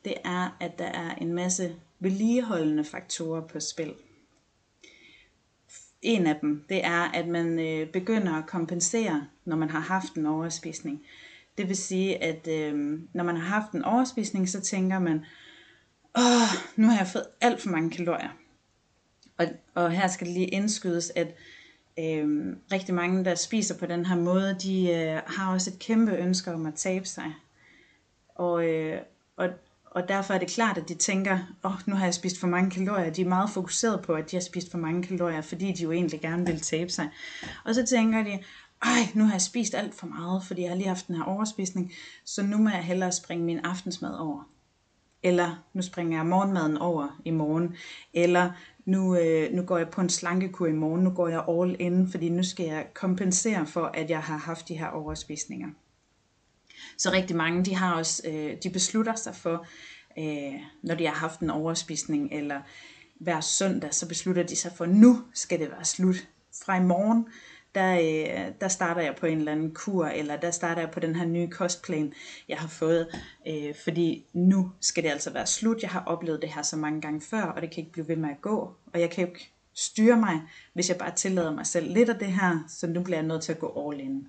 det 0.05 0.15
er, 0.25 0.57
at 0.61 0.79
der 0.79 0.85
er 0.85 1.15
en 1.15 1.33
masse 1.35 1.77
vedligeholdende 2.01 2.85
faktorer 2.85 3.41
på 3.41 3.61
spil. 3.61 3.95
En 6.03 6.27
af 6.27 6.37
dem, 6.41 6.65
det 6.69 6.85
er, 6.85 7.01
at 7.01 7.29
man 7.29 7.59
øh, 7.59 7.93
begynder 7.93 8.33
at 8.35 8.47
kompensere, 8.47 9.27
når 9.45 9.57
man 9.57 9.71
har 9.71 9.81
haft 9.81 10.15
en 10.15 10.27
overspisning. 10.27 11.03
Det 11.59 11.69
vil 11.69 11.77
sige, 11.77 12.23
at 12.23 12.49
øh, 12.49 13.01
når 13.15 13.25
man 13.25 13.37
har 13.37 13.61
haft 13.61 13.73
en 13.73 13.85
overspisning, 13.85 14.49
så 14.49 14.61
tænker 14.61 14.99
man, 14.99 15.25
åh, 16.19 16.49
nu 16.77 16.87
har 16.87 16.99
jeg 16.99 17.07
fået 17.07 17.27
alt 17.41 17.63
for 17.63 17.69
mange 17.71 17.91
kalorier. 17.91 18.31
Og, 19.39 19.47
og 19.75 19.91
her 19.91 20.09
skal 20.09 20.27
det 20.27 20.35
lige 20.35 20.47
indskydes, 20.47 21.13
at 21.17 21.37
øh, 22.01 22.57
rigtig 22.73 22.95
mange, 22.95 23.25
der 23.25 23.35
spiser 23.35 23.79
på 23.79 23.87
den 23.87 24.07
her 24.07 24.17
måde, 24.17 24.57
de 24.63 24.91
øh, 24.91 25.21
har 25.27 25.53
også 25.53 25.71
et 25.71 25.79
kæmpe 25.79 26.13
ønske 26.13 26.53
om 26.53 26.67
at 26.67 26.75
tabe 26.75 27.07
sig. 27.07 27.35
Og, 28.35 28.65
øh, 28.65 29.01
og, 29.37 29.49
og 29.91 30.09
derfor 30.09 30.35
er 30.35 30.39
det 30.39 30.49
klart, 30.49 30.79
at 30.79 30.89
de 30.89 30.95
tænker, 30.95 31.39
åh, 31.65 31.73
oh, 31.75 31.79
nu 31.87 31.95
har 31.95 32.05
jeg 32.05 32.15
spist 32.15 32.41
for 32.41 32.47
mange 32.47 32.71
kalorier. 32.71 33.11
De 33.11 33.23
er 33.23 33.29
meget 33.29 33.51
fokuseret 33.51 34.03
på, 34.03 34.13
at 34.13 34.31
de 34.31 34.37
har 34.37 34.41
spist 34.41 34.71
for 34.71 34.79
mange 34.79 35.03
kalorier, 35.03 35.41
fordi 35.41 35.73
de 35.73 35.83
jo 35.83 35.93
egentlig 35.93 36.21
gerne 36.21 36.47
vil 36.47 36.61
tabe 36.61 36.91
sig. 36.91 37.09
Og 37.65 37.75
så 37.75 37.87
tænker 37.87 38.23
de, 38.23 38.39
ej, 38.83 39.09
nu 39.15 39.25
har 39.25 39.33
jeg 39.33 39.41
spist 39.41 39.75
alt 39.75 39.95
for 39.95 40.07
meget, 40.07 40.45
fordi 40.45 40.63
jeg 40.63 40.71
har 40.71 40.77
lige 40.77 40.89
haft 40.89 41.09
den 41.09 41.17
her 41.17 41.25
overspisning, 41.25 41.93
så 42.25 42.43
nu 42.43 42.59
må 42.59 42.71
jeg 42.71 42.85
hellere 42.85 43.13
springe 43.13 43.45
min 43.45 43.59
aftensmad 43.59 44.19
over. 44.19 44.50
Eller 45.23 45.65
nu 45.73 45.83
springer 45.83 46.19
jeg 46.19 46.27
morgenmaden 46.27 46.79
over 46.79 47.21
i 47.25 47.31
morgen. 47.31 47.77
Eller 48.15 48.51
nu, 48.85 49.17
øh, 49.17 49.53
nu 49.53 49.63
går 49.63 49.79
jeg 49.79 49.89
på 49.89 50.01
en 50.01 50.09
slankekur 50.09 50.67
i 50.67 50.73
morgen, 50.73 51.05
nu 51.05 51.11
går 51.11 51.29
jeg 51.29 51.45
all 51.49 51.77
in, 51.79 52.11
fordi 52.11 52.29
nu 52.29 52.43
skal 52.43 52.67
jeg 52.67 52.87
kompensere 52.95 53.67
for, 53.67 53.85
at 53.85 54.11
jeg 54.11 54.21
har 54.21 54.37
haft 54.37 54.69
de 54.69 54.79
her 54.79 54.89
overspisninger. 54.89 55.69
Så 56.99 57.11
rigtig 57.13 57.37
mange, 57.37 57.65
de 57.65 57.75
har 57.75 57.95
også, 57.95 58.23
øh, 58.29 58.57
de 58.63 58.71
beslutter 58.71 59.15
sig 59.15 59.35
for, 59.35 59.67
øh, 60.19 60.61
når 60.83 60.95
de 60.95 61.07
har 61.07 61.15
haft 61.15 61.41
en 61.41 61.51
overspisning, 61.51 62.33
eller 62.33 62.61
hver 63.21 63.41
søndag, 63.41 63.95
så 63.95 64.09
beslutter 64.09 64.43
de 64.43 64.57
sig 64.57 64.73
for, 64.77 64.87
nu 64.87 65.21
skal 65.35 65.61
det 65.61 65.71
være 65.71 65.85
slut. 65.85 66.29
Fra 66.65 66.77
i 66.77 66.83
morgen, 66.83 67.27
der, 67.75 67.95
øh, 67.95 68.53
der 68.61 68.69
starter 68.69 69.03
jeg 69.03 69.17
på 69.17 69.27
en 69.27 69.39
eller 69.39 69.53
anden 69.53 69.75
kur, 69.75 70.07
eller 70.07 70.37
der 70.37 70.51
starter 70.51 70.83
jeg 70.83 70.91
på 70.91 71.01
den 71.01 71.17
her 71.17 71.27
nye 71.27 71.49
kostplan, 71.49 72.13
jeg 72.49 72.59
har 72.59 72.69
fået, 72.69 73.09
øh, 73.49 73.75
fordi 73.85 74.27
nu 74.33 74.71
skal 74.81 75.03
det 75.03 75.11
altså 75.11 75.31
være 75.31 75.47
slut. 75.47 75.83
Jeg 75.83 75.91
har 75.91 76.05
oplevet 76.07 76.43
det 76.43 76.51
her 76.51 76.63
så 76.63 76.77
mange 76.77 77.01
gange 77.01 77.21
før, 77.21 77.43
og 77.43 77.63
det 77.63 77.71
kan 77.71 77.79
ikke 77.81 77.93
blive 77.93 78.09
ved 78.09 78.17
med 78.17 78.31
at 78.31 78.41
gå, 78.41 78.75
og 78.93 79.01
jeg 79.01 79.11
kan 79.11 79.25
jo 79.25 79.31
ikke 79.31 79.53
styre 79.75 80.17
mig, 80.17 80.43
hvis 80.73 80.89
jeg 80.89 80.99
bare 80.99 81.15
tillader 81.17 81.55
mig 81.55 81.67
selv 81.67 81.93
lidt 81.93 82.09
af 82.09 82.19
det 82.19 82.33
her, 82.33 82.65
så 82.69 82.87
nu 82.87 83.03
bliver 83.03 83.19
jeg 83.19 83.27
nødt 83.27 83.43
til 83.43 83.53
at 83.53 83.59
gå 83.59 83.91
all 83.91 84.01
in. 84.01 84.29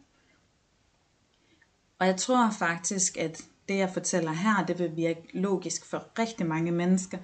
Og 1.99 2.07
jeg 2.07 2.17
tror 2.17 2.51
faktisk, 2.59 3.17
at 3.17 3.41
det 3.69 3.77
jeg 3.77 3.89
fortæller 3.89 4.31
her, 4.31 4.65
det 4.65 4.79
vil 4.79 4.95
virke 4.95 5.21
logisk 5.33 5.85
for 5.85 6.19
rigtig 6.19 6.45
mange 6.45 6.71
mennesker, 6.71 7.17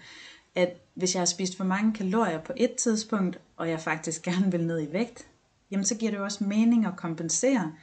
at 0.55 0.77
hvis 0.93 1.15
jeg 1.15 1.21
har 1.21 1.25
spist 1.25 1.57
for 1.57 1.63
mange 1.63 1.93
kalorier 1.93 2.41
på 2.41 2.53
et 2.55 2.75
tidspunkt, 2.75 3.39
og 3.57 3.69
jeg 3.69 3.79
faktisk 3.79 4.21
gerne 4.29 4.51
vil 4.51 4.67
ned 4.67 4.81
i 4.81 4.93
vægt, 4.93 5.27
jamen 5.71 5.85
så 5.85 5.97
giver 5.97 6.11
det 6.11 6.17
jo 6.17 6.23
også 6.23 6.43
mening 6.43 6.85
at 6.85 6.97
kompensere 6.97 7.73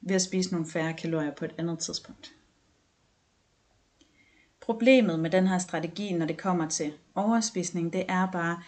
ved 0.00 0.14
at 0.14 0.22
spise 0.22 0.52
nogle 0.52 0.66
færre 0.66 0.92
kalorier 0.92 1.34
på 1.34 1.44
et 1.44 1.54
andet 1.58 1.78
tidspunkt. 1.78 2.32
Problemet 4.60 5.20
med 5.20 5.30
den 5.30 5.46
her 5.46 5.58
strategi, 5.58 6.12
når 6.12 6.26
det 6.26 6.38
kommer 6.38 6.68
til 6.68 6.92
overspisning, 7.14 7.92
det 7.92 8.04
er 8.08 8.26
bare, 8.30 8.62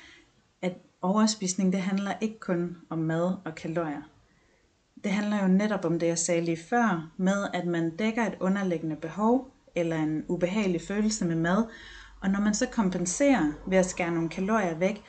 at 0.62 0.74
overspisning 1.02 1.72
det 1.72 1.80
handler 1.80 2.12
ikke 2.20 2.38
kun 2.38 2.76
om 2.90 2.98
mad 2.98 3.36
og 3.44 3.54
kalorier. 3.54 4.02
Det 5.04 5.12
handler 5.12 5.42
jo 5.42 5.48
netop 5.48 5.84
om 5.84 5.98
det, 5.98 6.06
jeg 6.06 6.18
sagde 6.18 6.40
lige 6.40 6.56
før, 6.70 7.10
med 7.16 7.46
at 7.54 7.66
man 7.66 7.96
dækker 7.96 8.26
et 8.26 8.36
underliggende 8.40 8.96
behov 8.96 9.54
eller 9.74 9.96
en 9.96 10.24
ubehagelig 10.28 10.80
følelse 10.80 11.24
med 11.24 11.36
mad, 11.36 11.64
og 12.20 12.30
når 12.30 12.40
man 12.40 12.54
så 12.54 12.66
kompenserer 12.66 13.52
ved 13.66 13.78
at 13.78 13.86
skære 13.86 14.10
nogle 14.10 14.28
kalorier 14.28 14.74
væk, 14.74 15.02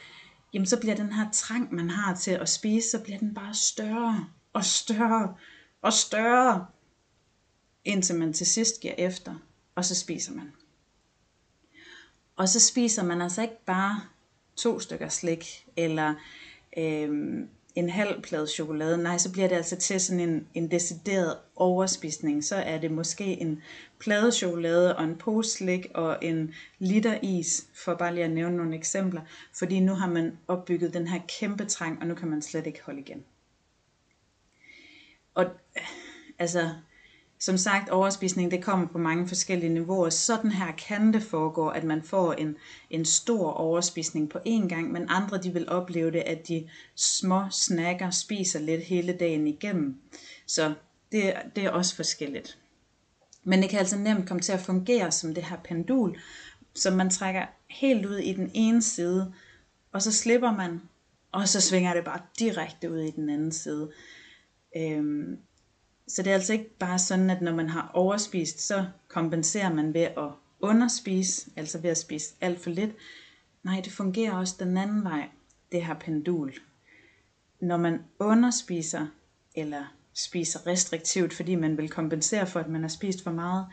jamen 0.53 0.65
så 0.65 0.79
bliver 0.79 0.95
den 0.95 1.13
her 1.13 1.31
trang, 1.31 1.73
man 1.73 1.89
har 1.89 2.15
til 2.15 2.31
at 2.31 2.49
spise, 2.49 2.89
så 2.89 2.99
bliver 3.03 3.19
den 3.19 3.33
bare 3.33 3.53
større 3.53 4.27
og 4.53 4.65
større 4.65 5.35
og 5.81 5.93
større, 5.93 6.65
indtil 7.85 8.15
man 8.15 8.33
til 8.33 8.47
sidst 8.47 8.81
giver 8.81 8.93
efter, 8.97 9.35
og 9.75 9.85
så 9.85 9.95
spiser 9.95 10.33
man. 10.33 10.51
Og 12.35 12.49
så 12.49 12.59
spiser 12.59 13.03
man 13.03 13.21
altså 13.21 13.41
ikke 13.41 13.65
bare 13.65 14.01
to 14.55 14.79
stykker 14.79 15.09
slik, 15.09 15.65
eller 15.75 16.15
øhm, 16.77 17.49
en 17.75 17.89
halv 17.89 18.21
plade 18.21 18.47
chokolade. 18.47 18.97
Nej, 18.97 19.17
så 19.17 19.31
bliver 19.31 19.47
det 19.47 19.55
altså 19.55 19.75
til 19.75 19.99
sådan 19.99 20.19
en, 20.19 20.47
en 20.53 20.71
decideret 20.71 21.37
overspisning. 21.55 22.43
Så 22.43 22.55
er 22.55 22.77
det 22.77 22.91
måske 22.91 23.25
en 23.25 23.61
plade 23.99 24.31
chokolade 24.31 24.97
og 24.97 25.03
en 25.03 25.15
pose 25.15 25.51
slik 25.51 25.87
og 25.93 26.17
en 26.21 26.53
liter 26.79 27.19
is, 27.21 27.67
for 27.73 27.93
bare 27.93 28.13
lige 28.13 28.23
at 28.23 28.31
nævne 28.31 28.57
nogle 28.57 28.75
eksempler. 28.75 29.21
Fordi 29.59 29.79
nu 29.79 29.93
har 29.93 30.07
man 30.07 30.37
opbygget 30.47 30.93
den 30.93 31.07
her 31.07 31.19
kæmpe 31.39 31.65
trang, 31.65 32.01
og 32.01 32.07
nu 32.07 32.15
kan 32.15 32.27
man 32.27 32.41
slet 32.41 32.67
ikke 32.67 32.83
holde 32.83 32.99
igen. 32.99 33.23
Og 35.33 35.45
altså, 36.39 36.69
som 37.39 37.57
sagt, 37.57 37.89
overspisning 37.89 38.51
det 38.51 38.63
kommer 38.63 38.87
på 38.87 38.97
mange 38.97 39.27
forskellige 39.27 39.73
niveauer. 39.73 40.09
Sådan 40.09 40.51
her 40.51 40.71
kan 40.71 41.13
det 41.13 41.23
foregå, 41.23 41.67
at 41.67 41.83
man 41.83 42.03
får 42.03 42.33
en, 42.33 42.55
en 42.89 43.05
stor 43.05 43.51
overspisning 43.51 44.29
på 44.29 44.39
én 44.47 44.67
gang, 44.67 44.91
men 44.91 45.05
andre 45.09 45.37
de 45.37 45.53
vil 45.53 45.69
opleve 45.69 46.11
det, 46.11 46.19
at 46.19 46.47
de 46.47 46.69
små 46.95 47.43
snakker 47.51 48.09
spiser 48.09 48.59
lidt 48.59 48.83
hele 48.83 49.13
dagen 49.13 49.47
igennem. 49.47 49.97
Så 50.47 50.73
det, 51.11 51.33
det 51.55 51.65
er 51.65 51.69
også 51.69 51.95
forskelligt. 51.95 52.57
Men 53.43 53.61
det 53.61 53.69
kan 53.69 53.79
altså 53.79 53.97
nemt 53.97 54.27
komme 54.27 54.41
til 54.41 54.51
at 54.51 54.59
fungere 54.59 55.11
som 55.11 55.33
det 55.33 55.43
her 55.43 55.57
pendul, 55.57 56.19
som 56.75 56.93
man 56.93 57.09
trækker 57.09 57.45
helt 57.69 58.05
ud 58.05 58.17
i 58.17 58.33
den 58.33 58.51
ene 58.53 58.81
side, 58.81 59.33
og 59.91 60.01
så 60.01 60.11
slipper 60.11 60.51
man, 60.51 60.81
og 61.31 61.47
så 61.47 61.61
svinger 61.61 61.93
det 61.93 62.05
bare 62.05 62.21
direkte 62.39 62.91
ud 62.91 62.99
i 62.99 63.11
den 63.11 63.29
anden 63.29 63.51
side. 63.51 63.91
Øhm, 64.77 65.37
så 66.09 66.23
det 66.23 66.29
er 66.29 66.33
altså 66.33 66.53
ikke 66.53 66.77
bare 66.77 66.99
sådan, 66.99 67.29
at 67.29 67.41
når 67.41 67.55
man 67.55 67.69
har 67.69 67.91
overspist, 67.93 68.61
så 68.61 68.85
kompenserer 69.07 69.73
man 69.73 69.93
ved 69.93 70.01
at 70.01 70.29
underspise, 70.59 71.51
altså 71.55 71.79
ved 71.79 71.89
at 71.89 71.97
spise 71.97 72.35
alt 72.41 72.59
for 72.59 72.69
lidt. 72.69 72.91
Nej, 73.63 73.81
det 73.83 73.91
fungerer 73.91 74.33
også 74.33 74.55
den 74.59 74.77
anden 74.77 75.03
vej, 75.03 75.29
det 75.71 75.85
her 75.85 75.93
pendul. 75.93 76.53
Når 77.61 77.77
man 77.77 77.99
underspiser, 78.19 79.07
eller 79.55 79.83
spiser 80.13 80.67
restriktivt, 80.67 81.33
fordi 81.33 81.55
man 81.55 81.77
vil 81.77 81.89
kompensere 81.89 82.47
for, 82.47 82.59
at 82.59 82.69
man 82.69 82.81
har 82.81 82.89
spist 82.89 83.23
for 83.23 83.31
meget, 83.31 83.65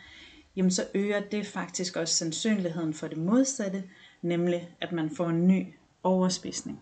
jamen 0.57 0.71
så 0.71 0.87
øger 0.95 1.21
det 1.21 1.47
faktisk 1.47 1.97
også 1.97 2.14
sandsynligheden 2.14 2.95
for 2.95 3.09
det 3.09 3.19
modsatte, 3.19 3.85
nemlig 4.23 4.69
at 4.81 4.93
man 4.93 5.11
får 5.16 5.28
en 5.28 5.47
ny 5.47 5.66
overspisning. 6.02 6.81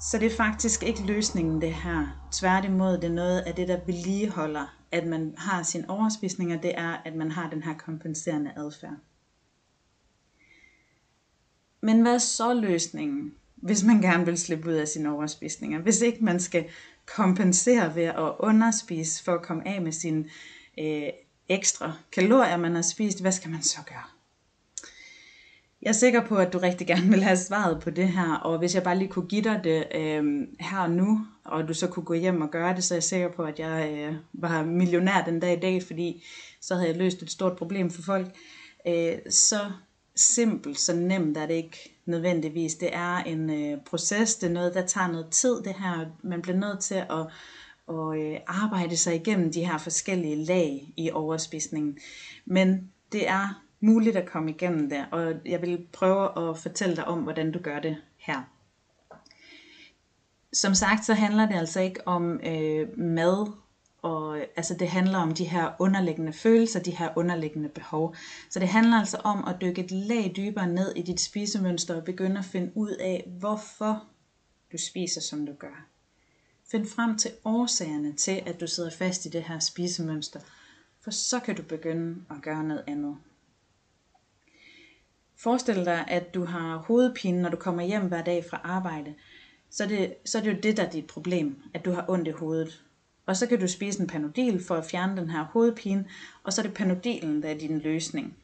Så 0.00 0.18
det 0.18 0.32
er 0.32 0.36
faktisk 0.36 0.82
ikke 0.82 1.02
løsningen 1.02 1.60
det 1.60 1.74
her. 1.74 2.28
Tværtimod, 2.32 2.92
det 2.92 3.04
er 3.04 3.14
noget 3.14 3.40
af 3.40 3.54
det, 3.54 3.68
der 3.68 3.80
vedligeholder, 3.86 4.78
at 4.92 5.06
man 5.06 5.34
har 5.38 5.62
sin 5.62 5.84
overspisninger, 5.84 6.60
det 6.60 6.72
er, 6.78 6.96
at 7.04 7.14
man 7.14 7.30
har 7.30 7.50
den 7.50 7.62
her 7.62 7.74
kompenserende 7.74 8.52
adfærd. 8.56 8.96
Men 11.80 12.02
hvad 12.02 12.14
er 12.14 12.18
så 12.18 12.54
løsningen, 12.54 13.34
hvis 13.56 13.84
man 13.84 14.00
gerne 14.00 14.24
vil 14.24 14.38
slippe 14.38 14.68
ud 14.68 14.74
af 14.74 14.88
sine 14.88 15.12
overspisninger? 15.12 15.78
Hvis 15.78 16.00
ikke 16.00 16.24
man 16.24 16.40
skal 16.40 16.68
kompensere 17.06 17.94
ved 17.94 18.02
at 18.02 18.32
underspise 18.38 19.24
for 19.24 19.34
at 19.34 19.42
komme 19.42 19.68
af 19.68 19.82
med 19.82 19.92
sine 19.92 20.24
øh, 20.78 21.08
ekstra 21.48 21.92
kalorier, 22.12 22.56
man 22.56 22.74
har 22.74 22.82
spist, 22.82 23.20
hvad 23.20 23.32
skal 23.32 23.50
man 23.50 23.62
så 23.62 23.78
gøre? 23.88 24.17
Jeg 25.82 25.88
er 25.88 25.92
sikker 25.92 26.26
på, 26.26 26.36
at 26.36 26.52
du 26.52 26.58
rigtig 26.58 26.86
gerne 26.86 27.08
vil 27.08 27.22
have 27.22 27.36
svaret 27.36 27.82
på 27.82 27.90
det 27.90 28.08
her, 28.08 28.34
og 28.34 28.58
hvis 28.58 28.74
jeg 28.74 28.82
bare 28.82 28.98
lige 28.98 29.08
kunne 29.08 29.26
give 29.26 29.42
dig 29.42 29.60
det 29.64 29.86
øh, 29.94 30.48
her 30.60 30.78
og 30.78 30.90
nu, 30.90 31.26
og 31.44 31.68
du 31.68 31.74
så 31.74 31.86
kunne 31.86 32.04
gå 32.04 32.14
hjem 32.14 32.40
og 32.42 32.50
gøre 32.50 32.74
det, 32.74 32.84
så 32.84 32.94
er 32.94 32.96
jeg 32.96 33.02
sikker 33.02 33.28
på, 33.28 33.42
at 33.42 33.58
jeg 33.58 33.90
øh, 33.92 34.14
var 34.32 34.64
millionær 34.64 35.24
den 35.24 35.40
dag 35.40 35.56
i 35.56 35.60
dag, 35.60 35.82
fordi 35.82 36.24
så 36.60 36.74
havde 36.74 36.88
jeg 36.88 36.96
løst 36.96 37.22
et 37.22 37.30
stort 37.30 37.56
problem 37.56 37.90
for 37.90 38.02
folk. 38.02 38.26
Øh, 38.88 39.12
så 39.30 39.58
simpelt, 40.16 40.78
så 40.78 40.94
nemt 40.94 41.36
er 41.36 41.46
det 41.46 41.54
ikke 41.54 41.98
nødvendigvis. 42.06 42.74
Det 42.74 42.88
er 42.92 43.16
en 43.16 43.50
øh, 43.50 43.78
proces, 43.86 44.36
det 44.36 44.48
er 44.48 44.52
noget, 44.52 44.74
der 44.74 44.86
tager 44.86 45.08
noget 45.08 45.26
tid, 45.30 45.62
det 45.62 45.74
her. 45.78 46.06
Man 46.22 46.42
bliver 46.42 46.58
nødt 46.58 46.80
til 46.80 46.94
at, 46.94 47.26
at 47.88 48.18
øh, 48.18 48.36
arbejde 48.46 48.96
sig 48.96 49.14
igennem 49.14 49.52
de 49.52 49.66
her 49.66 49.78
forskellige 49.78 50.44
lag 50.44 50.92
i 50.96 51.10
overspisningen. 51.10 51.98
Men 52.46 52.90
det 53.12 53.28
er 53.28 53.67
muligt 53.80 54.16
at 54.16 54.28
komme 54.28 54.50
igennem 54.50 54.90
det, 54.90 55.06
og 55.10 55.34
jeg 55.44 55.62
vil 55.62 55.86
prøve 55.92 56.50
at 56.50 56.58
fortælle 56.58 56.96
dig 56.96 57.04
om, 57.04 57.22
hvordan 57.22 57.52
du 57.52 57.58
gør 57.58 57.78
det 57.78 57.96
her. 58.16 58.42
Som 60.52 60.74
sagt, 60.74 61.04
så 61.04 61.14
handler 61.14 61.46
det 61.46 61.54
altså 61.54 61.80
ikke 61.80 62.08
om 62.08 62.40
øh, 62.46 62.98
mad, 62.98 63.52
og 64.02 64.38
altså 64.56 64.74
det 64.74 64.88
handler 64.88 65.18
om 65.18 65.34
de 65.34 65.44
her 65.44 65.70
underliggende 65.78 66.32
følelser, 66.32 66.80
de 66.80 66.96
her 66.96 67.08
underliggende 67.16 67.68
behov. 67.68 68.14
Så 68.50 68.60
det 68.60 68.68
handler 68.68 68.96
altså 68.96 69.16
om 69.16 69.44
at 69.48 69.56
dykke 69.60 69.84
et 69.84 69.90
lag 69.90 70.32
dybere 70.36 70.66
ned 70.66 70.92
i 70.96 71.02
dit 71.02 71.20
spisemønster 71.20 71.96
og 71.96 72.04
begynde 72.04 72.38
at 72.38 72.44
finde 72.44 72.72
ud 72.74 72.90
af, 72.90 73.32
hvorfor 73.38 74.04
du 74.72 74.78
spiser, 74.78 75.20
som 75.20 75.46
du 75.46 75.52
gør. 75.52 75.86
Find 76.70 76.86
frem 76.86 77.18
til 77.18 77.30
årsagerne 77.44 78.12
til, 78.12 78.42
at 78.46 78.60
du 78.60 78.66
sidder 78.66 78.90
fast 78.90 79.26
i 79.26 79.28
det 79.28 79.42
her 79.42 79.58
spisemønster, 79.58 80.40
for 81.00 81.10
så 81.10 81.40
kan 81.40 81.56
du 81.56 81.62
begynde 81.62 82.24
at 82.30 82.36
gøre 82.42 82.64
noget 82.64 82.84
andet. 82.86 83.16
Forestil 85.40 85.84
dig, 85.84 86.04
at 86.08 86.34
du 86.34 86.44
har 86.44 86.76
hovedpine, 86.76 87.42
når 87.42 87.48
du 87.48 87.56
kommer 87.56 87.82
hjem 87.82 88.08
hver 88.08 88.22
dag 88.22 88.44
fra 88.50 88.60
arbejde. 88.64 89.14
Så 89.70 89.84
er, 89.84 89.88
det, 89.88 90.14
så 90.24 90.38
er 90.38 90.42
det 90.42 90.50
jo 90.50 90.58
det, 90.62 90.76
der 90.76 90.82
er 90.82 90.90
dit 90.90 91.06
problem, 91.06 91.56
at 91.74 91.84
du 91.84 91.92
har 91.92 92.04
ondt 92.08 92.28
i 92.28 92.30
hovedet. 92.30 92.82
Og 93.26 93.36
så 93.36 93.46
kan 93.46 93.60
du 93.60 93.68
spise 93.68 94.00
en 94.00 94.06
panodil 94.06 94.64
for 94.64 94.74
at 94.74 94.84
fjerne 94.84 95.16
den 95.20 95.30
her 95.30 95.44
hovedpine, 95.44 96.04
og 96.42 96.52
så 96.52 96.60
er 96.60 96.66
det 96.66 96.74
panodilen, 96.74 97.42
der 97.42 97.48
er 97.48 97.58
din 97.58 97.78
løsning. 97.78 98.36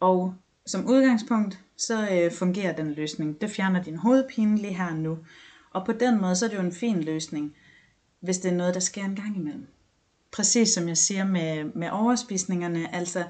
Og 0.00 0.34
som 0.66 0.86
udgangspunkt, 0.86 1.60
så 1.76 2.08
øh, 2.12 2.32
fungerer 2.32 2.76
den 2.76 2.92
løsning. 2.92 3.40
Det 3.40 3.50
fjerner 3.50 3.82
din 3.82 3.96
hovedpine 3.96 4.56
lige 4.56 4.74
her 4.74 4.94
nu. 4.94 5.18
Og 5.70 5.86
på 5.86 5.92
den 5.92 6.20
måde, 6.20 6.36
så 6.36 6.44
er 6.44 6.48
det 6.48 6.56
jo 6.56 6.62
en 6.62 6.72
fin 6.72 7.04
løsning, 7.04 7.54
hvis 8.20 8.38
det 8.38 8.50
er 8.50 8.56
noget, 8.56 8.74
der 8.74 8.80
sker 8.80 9.04
en 9.04 9.16
gang 9.16 9.36
imellem. 9.36 9.66
Præcis 10.32 10.68
som 10.68 10.88
jeg 10.88 10.96
siger 10.96 11.24
med, 11.24 11.64
med 11.64 11.90
overspisningerne, 11.90 12.94
altså 12.94 13.24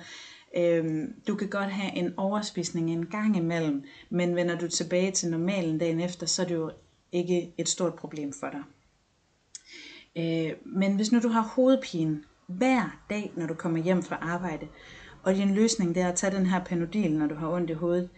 Øhm, 0.57 1.15
du 1.29 1.35
kan 1.35 1.49
godt 1.49 1.71
have 1.71 1.97
en 1.97 2.15
overspisning 2.17 2.91
en 2.91 3.07
gang 3.07 3.37
imellem, 3.37 3.85
men 4.11 4.37
vender 4.37 4.59
du 4.59 4.69
tilbage 4.69 5.11
til 5.11 5.31
normalen 5.31 5.79
dagen 5.79 6.01
efter, 6.01 6.27
så 6.27 6.43
er 6.43 6.47
det 6.47 6.55
jo 6.55 6.71
ikke 7.13 7.55
et 7.59 7.69
stort 7.69 7.95
problem 7.95 8.33
for 8.33 8.51
dig. 8.51 8.63
Øh, 10.17 10.57
men 10.67 10.97
hvis 10.97 11.13
nu 11.13 11.21
du 11.21 11.29
har 11.29 11.43
hovedpine 11.43 12.23
hver 12.47 13.01
dag, 13.11 13.33
når 13.37 13.47
du 13.47 13.55
kommer 13.55 13.79
hjem 13.79 14.03
fra 14.03 14.19
arbejde, 14.21 14.69
og 15.23 15.35
din 15.35 15.55
løsning 15.55 15.95
det 15.95 16.03
er 16.03 16.09
at 16.09 16.15
tage 16.15 16.37
den 16.37 16.47
her 16.47 16.65
panodil, 16.65 17.19
når 17.19 17.27
du 17.27 17.35
har 17.35 17.49
ondt 17.49 17.71
i 17.71 17.73
hovedet, 17.73 18.09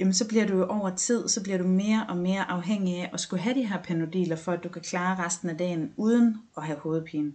jamen 0.00 0.14
så 0.14 0.28
bliver 0.28 0.46
du 0.46 0.64
over 0.64 0.96
tid, 0.96 1.28
så 1.28 1.42
bliver 1.42 1.58
du 1.58 1.64
mere 1.64 2.06
og 2.08 2.16
mere 2.16 2.50
afhængig 2.50 2.96
af 2.96 3.10
at 3.12 3.20
skulle 3.20 3.42
have 3.42 3.54
de 3.54 3.66
her 3.66 3.82
panodiler, 3.82 4.36
for 4.36 4.52
at 4.52 4.64
du 4.64 4.68
kan 4.68 4.82
klare 4.82 5.24
resten 5.24 5.50
af 5.50 5.56
dagen 5.56 5.92
uden 5.96 6.36
at 6.56 6.62
have 6.62 6.78
hovedpine. 6.78 7.32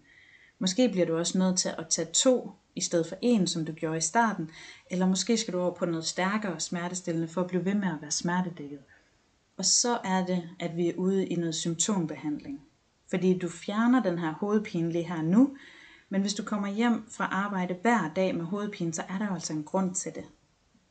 Måske 0.60 0.90
bliver 0.90 1.06
du 1.06 1.18
også 1.18 1.38
nødt 1.38 1.60
til 1.60 1.70
at 1.78 1.88
tage 1.90 2.08
to 2.14 2.52
i 2.76 2.82
stedet 2.82 3.08
for 3.08 3.16
en, 3.22 3.48
som 3.48 3.66
du 3.66 3.72
gjorde 3.72 3.98
i 3.98 4.02
starten, 4.02 4.50
eller 4.90 5.08
måske 5.08 5.38
skal 5.38 5.54
du 5.54 5.60
over 5.60 5.74
på 5.74 5.86
noget 5.86 6.06
stærkere 6.06 6.60
smertestillende 6.60 7.28
for 7.28 7.42
at 7.42 7.48
blive 7.48 7.66
ved 7.66 7.76
med 7.76 7.88
at 7.88 8.02
være 8.02 8.12
smertedækket. 8.12 8.80
Og 9.58 9.66
så 9.66 9.98
er 10.04 10.26
det, 10.26 10.50
at 10.60 10.78
vi 10.78 10.90
er 10.90 10.94
ude 10.96 11.26
i 11.26 11.36
noget 11.36 11.56
symptombehandling. 11.56 12.62
Fordi 13.10 13.38
du 13.38 13.50
fjerner 13.50 14.04
den 14.04 14.20
her 14.20 14.34
hovedpine 14.34 14.92
lige 14.92 15.04
her 15.04 15.22
nu, 15.22 15.58
men 16.10 16.22
hvis 16.22 16.34
du 16.34 16.44
kommer 16.44 16.68
hjem 16.68 17.06
fra 17.12 17.26
arbejde 17.26 17.76
hver 17.82 18.12
dag 18.16 18.36
med 18.36 18.46
hovedpine, 18.46 18.94
så 18.94 19.04
er 19.10 19.18
der 19.18 19.28
jo 19.28 19.34
altså 19.34 19.54
en 19.54 19.64
grund 19.64 19.96
til 19.96 20.16
det. 20.16 20.24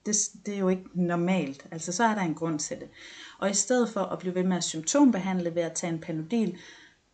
Det, 0.07 0.17
det 0.47 0.55
er 0.55 0.59
jo 0.59 0.69
ikke 0.69 0.85
normalt, 0.95 1.67
altså 1.71 1.93
så 1.93 2.05
er 2.05 2.15
der 2.15 2.23
en 2.23 2.35
grund 2.35 2.59
til 2.59 2.77
det. 2.81 2.89
Og 3.39 3.51
i 3.51 3.55
stedet 3.55 3.89
for 3.89 4.01
at 4.01 4.19
blive 4.19 4.35
ved 4.35 4.45
med 4.45 4.57
at 4.57 4.65
symptombehandle 4.65 5.55
ved 5.55 5.63
at 5.63 5.73
tage 5.73 5.93
en 5.93 6.01
panodil, 6.01 6.59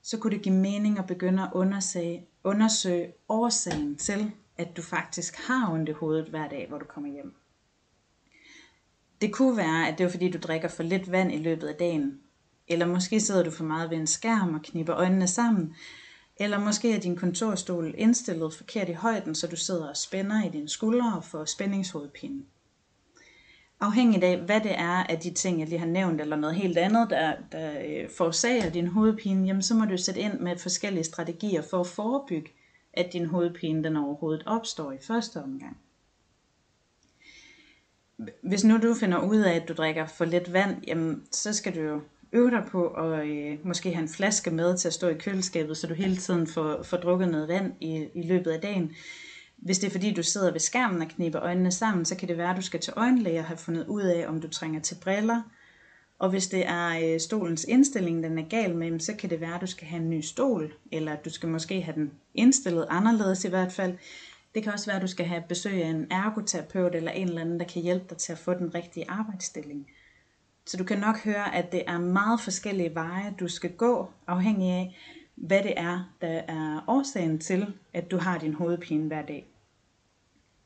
så 0.02 0.18
kunne 0.18 0.34
det 0.34 0.42
give 0.42 0.54
mening 0.54 0.98
at 0.98 1.06
begynde 1.06 1.42
at 1.42 1.50
undersøge, 1.52 2.26
undersøge 2.44 3.12
årsagen 3.28 3.96
til, 3.96 4.32
at 4.58 4.76
du 4.76 4.82
faktisk 4.82 5.36
har 5.36 5.72
ondt 5.72 5.88
i 5.88 5.92
hovedet 5.92 6.28
hver 6.28 6.48
dag, 6.48 6.66
hvor 6.68 6.78
du 6.78 6.84
kommer 6.84 7.10
hjem. 7.10 7.34
Det 9.20 9.32
kunne 9.32 9.56
være, 9.56 9.88
at 9.88 9.98
det 9.98 10.04
er 10.04 10.10
fordi, 10.10 10.30
du 10.30 10.38
drikker 10.38 10.68
for 10.68 10.82
lidt 10.82 11.12
vand 11.12 11.32
i 11.32 11.38
løbet 11.38 11.66
af 11.66 11.74
dagen. 11.74 12.20
Eller 12.68 12.86
måske 12.86 13.20
sidder 13.20 13.42
du 13.42 13.50
for 13.50 13.64
meget 13.64 13.90
ved 13.90 13.96
en 13.96 14.06
skærm 14.06 14.54
og 14.54 14.62
kniber 14.62 14.96
øjnene 14.96 15.28
sammen. 15.28 15.74
Eller 16.36 16.58
måske 16.58 16.92
er 16.92 17.00
din 17.00 17.16
kontorstol 17.16 17.94
indstillet 17.98 18.54
forkert 18.54 18.88
i 18.88 18.92
højden, 18.92 19.34
så 19.34 19.46
du 19.46 19.56
sidder 19.56 19.88
og 19.88 19.96
spænder 19.96 20.44
i 20.44 20.48
dine 20.48 20.68
skuldre 20.68 21.16
og 21.16 21.24
får 21.24 21.44
spændingshovedpine. 21.44 22.42
Afhængigt 23.80 24.24
af, 24.24 24.38
hvad 24.38 24.60
det 24.60 24.78
er 24.78 25.04
af 25.04 25.18
de 25.18 25.30
ting, 25.30 25.60
jeg 25.60 25.68
lige 25.68 25.78
har 25.78 25.86
nævnt, 25.86 26.20
eller 26.20 26.36
noget 26.36 26.56
helt 26.56 26.78
andet, 26.78 27.10
der, 27.10 27.34
der 27.52 27.72
øh, 27.86 28.10
forårsager 28.10 28.70
din 28.70 28.86
hovedpine, 28.86 29.46
jamen 29.46 29.62
så 29.62 29.74
må 29.74 29.84
du 29.84 29.96
sætte 29.96 30.20
ind 30.20 30.40
med 30.40 30.56
forskellige 30.56 31.04
strategier 31.04 31.62
for 31.62 31.80
at 31.80 31.86
forebygge, 31.86 32.50
at 32.98 33.12
din 33.12 33.26
hovedpine 33.26 33.84
den 33.84 33.96
overhovedet 33.96 34.42
opstår 34.46 34.92
i 34.92 34.98
første 35.00 35.42
omgang. 35.42 35.76
Hvis 38.42 38.64
nu 38.64 38.76
du 38.76 38.94
finder 38.94 39.18
ud 39.18 39.36
af, 39.36 39.54
at 39.54 39.68
du 39.68 39.72
drikker 39.72 40.06
for 40.06 40.24
lidt 40.24 40.52
vand, 40.52 40.82
jamen 40.86 41.22
så 41.32 41.52
skal 41.52 41.74
du 41.74 41.80
jo 41.80 42.00
øve 42.32 42.50
dig 42.50 42.64
på 42.70 42.88
at 42.88 43.26
øh, 43.26 43.66
måske 43.66 43.92
have 43.92 44.02
en 44.02 44.08
flaske 44.08 44.50
med 44.50 44.76
til 44.76 44.88
at 44.88 44.94
stå 44.94 45.08
i 45.08 45.14
køleskabet, 45.14 45.76
så 45.76 45.86
du 45.86 45.94
hele 45.94 46.16
tiden 46.16 46.46
får, 46.46 46.82
får 46.82 46.96
drukket 46.96 47.28
noget 47.28 47.48
vand 47.48 47.72
i, 47.80 48.08
i 48.14 48.22
løbet 48.22 48.50
af 48.50 48.60
dagen. 48.60 48.92
Hvis 49.56 49.78
det 49.78 49.86
er 49.86 49.90
fordi, 49.90 50.14
du 50.14 50.22
sidder 50.22 50.52
ved 50.52 50.60
skærmen 50.60 51.02
og 51.02 51.08
kniber 51.08 51.42
øjnene 51.42 51.72
sammen, 51.72 52.04
så 52.04 52.16
kan 52.16 52.28
det 52.28 52.38
være, 52.38 52.50
at 52.50 52.56
du 52.56 52.62
skal 52.62 52.80
til 52.80 52.92
øjenlæge 52.96 53.38
og 53.38 53.44
have 53.44 53.58
fundet 53.58 53.86
ud 53.86 54.02
af, 54.02 54.28
om 54.28 54.40
du 54.40 54.48
trænger 54.48 54.80
til 54.80 54.96
briller. 55.02 55.42
Og 56.18 56.30
hvis 56.30 56.48
det 56.48 56.68
er 56.68 57.12
øh, 57.14 57.20
stolens 57.20 57.64
indstilling, 57.64 58.22
den 58.22 58.38
er 58.38 58.48
gal 58.48 58.76
med, 58.76 59.00
så 59.00 59.16
kan 59.16 59.30
det 59.30 59.40
være, 59.40 59.54
at 59.54 59.60
du 59.60 59.66
skal 59.66 59.86
have 59.86 60.02
en 60.02 60.10
ny 60.10 60.20
stol, 60.20 60.72
eller 60.92 61.12
at 61.12 61.24
du 61.24 61.30
skal 61.30 61.48
måske 61.48 61.82
have 61.82 61.94
den 61.94 62.12
indstillet 62.34 62.86
anderledes 62.90 63.44
i 63.44 63.48
hvert 63.48 63.72
fald. 63.72 63.94
Det 64.54 64.62
kan 64.62 64.72
også 64.72 64.86
være, 64.86 64.96
at 64.96 65.02
du 65.02 65.06
skal 65.06 65.26
have 65.26 65.42
besøg 65.48 65.82
af 65.82 65.88
en 65.88 66.06
ergoterapeut 66.10 66.94
eller 66.94 67.10
en 67.10 67.28
eller 67.28 67.40
anden, 67.40 67.60
der 67.60 67.66
kan 67.66 67.82
hjælpe 67.82 68.04
dig 68.10 68.18
til 68.18 68.32
at 68.32 68.38
få 68.38 68.54
den 68.54 68.74
rigtige 68.74 69.10
arbejdsstilling. 69.10 69.86
Så 70.66 70.76
du 70.76 70.84
kan 70.84 70.98
nok 70.98 71.24
høre, 71.24 71.54
at 71.54 71.72
det 71.72 71.82
er 71.86 71.98
meget 71.98 72.40
forskellige 72.40 72.94
veje, 72.94 73.34
du 73.40 73.48
skal 73.48 73.72
gå, 73.72 74.10
afhængig 74.26 74.70
af, 74.70 74.96
hvad 75.36 75.62
det 75.62 75.74
er, 75.76 76.14
der 76.20 76.28
er 76.28 76.84
årsagen 76.86 77.38
til, 77.38 77.74
at 77.92 78.10
du 78.10 78.18
har 78.18 78.38
din 78.38 78.54
hovedpine 78.54 79.06
hver 79.06 79.22
dag. 79.22 79.46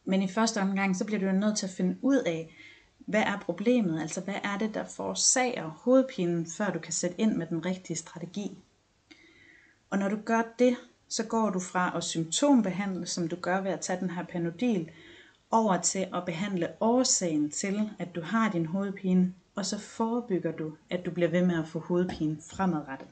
Men 0.04 0.22
i 0.22 0.28
første 0.28 0.60
omgang, 0.60 0.96
så 0.96 1.04
bliver 1.04 1.20
du 1.20 1.38
nødt 1.38 1.58
til 1.58 1.66
at 1.66 1.72
finde 1.72 1.96
ud 2.02 2.16
af, 2.16 2.54
hvad 3.06 3.22
er 3.22 3.38
problemet, 3.38 4.00
altså 4.00 4.20
hvad 4.20 4.34
er 4.44 4.58
det, 4.58 4.74
der 4.74 4.84
forårsager 4.84 5.68
hovedpinen, 5.68 6.46
før 6.46 6.70
du 6.70 6.78
kan 6.78 6.92
sætte 6.92 7.20
ind 7.20 7.36
med 7.36 7.46
den 7.46 7.66
rigtige 7.66 7.96
strategi. 7.96 8.58
Og 9.90 9.98
når 9.98 10.08
du 10.08 10.18
gør 10.24 10.42
det, 10.58 10.76
så 11.08 11.26
går 11.26 11.50
du 11.50 11.60
fra 11.60 11.96
at 11.96 12.04
symptombehandle, 12.04 13.06
som 13.06 13.28
du 13.28 13.36
gør 13.36 13.60
ved 13.60 13.70
at 13.70 13.80
tage 13.80 14.00
den 14.00 14.10
her 14.10 14.24
panodil, 14.24 14.90
over 15.50 15.80
til 15.80 16.06
at 16.14 16.24
behandle 16.26 16.68
årsagen 16.80 17.50
til, 17.50 17.90
at 17.98 18.14
du 18.14 18.20
har 18.20 18.50
din 18.50 18.66
hovedpine, 18.66 19.34
og 19.54 19.66
så 19.66 19.78
forebygger 19.78 20.52
du, 20.52 20.72
at 20.90 21.04
du 21.06 21.10
bliver 21.10 21.30
ved 21.30 21.46
med 21.46 21.58
at 21.58 21.68
få 21.68 21.78
hovedpine 21.78 22.38
fremadrettet. 22.50 23.08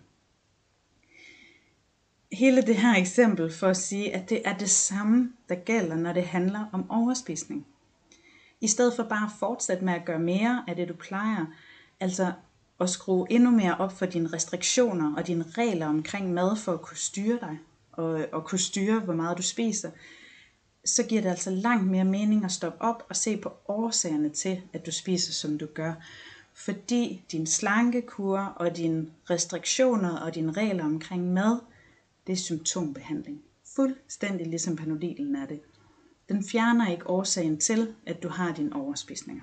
Hele 2.33 2.63
det 2.63 2.77
her 2.77 2.95
eksempel 2.95 3.53
for 3.53 3.67
at 3.67 3.77
sige, 3.77 4.15
at 4.15 4.31
det 4.31 4.43
er 4.45 4.59
det 4.59 4.71
samme, 4.71 5.33
der 5.49 5.55
gælder, 5.55 5.97
når 5.97 6.13
det 6.13 6.25
handler 6.25 6.65
om 6.73 6.91
overspisning. 6.91 7.67
I 8.61 8.69
stedet 8.69 8.95
for 8.97 9.03
bare 9.03 9.25
at 9.25 9.33
fortsætte 9.39 9.85
med 9.85 9.93
at 9.93 10.05
gøre 10.05 10.19
mere 10.19 10.65
af 10.69 10.77
det, 10.77 10.89
du 10.89 10.95
plejer, 10.95 11.47
altså 12.01 12.33
at 12.81 12.91
skrue 12.91 13.27
endnu 13.31 13.51
mere 13.51 13.77
op 13.79 13.93
for 13.93 14.07
dine 14.07 14.33
restriktioner 14.33 15.15
og 15.17 15.27
dine 15.27 15.45
regler 15.59 15.87
omkring 15.87 16.33
mad 16.33 16.57
for 16.57 16.73
at 16.73 16.83
kunne 16.83 16.97
styre 16.97 17.39
dig 17.41 17.59
og, 17.93 18.27
og 18.33 18.45
kunne 18.45 18.59
styre, 18.59 19.01
hvor 19.01 19.15
meget 19.15 19.39
du 19.39 19.43
spiser, 19.43 19.91
så 20.85 21.03
giver 21.03 21.23
det 21.23 21.29
altså 21.29 21.51
langt 21.51 21.87
mere 21.91 22.05
mening 22.05 22.45
at 22.45 22.53
stoppe 22.53 22.83
op 22.83 23.07
og 23.09 23.17
se 23.17 23.37
på 23.37 23.53
årsagerne 23.69 24.29
til, 24.29 24.63
at 24.73 24.87
du 24.87 24.91
spiser, 24.91 25.33
som 25.33 25.59
du 25.59 25.67
gør. 25.67 25.95
Fordi 26.55 27.25
din 27.33 27.47
slankekur 27.47 28.39
og 28.39 28.77
dine 28.77 29.07
restriktioner 29.31 30.19
og 30.19 30.35
dine 30.35 30.53
regler 30.53 30.85
omkring 30.85 31.33
mad, 31.33 31.59
det 32.27 32.33
er 32.33 32.37
symptombehandling. 32.37 33.43
Fuldstændig 33.77 34.47
ligesom 34.47 34.77
panodilen 34.77 35.37
er 35.37 35.47
det. 35.47 35.61
Den 36.31 36.45
fjerner 36.45 36.91
ikke 36.91 37.11
årsagen 37.11 37.59
til, 37.59 37.95
at 38.07 38.23
du 38.23 38.29
har 38.29 38.53
dine 38.53 38.77
overspisninger. 38.77 39.43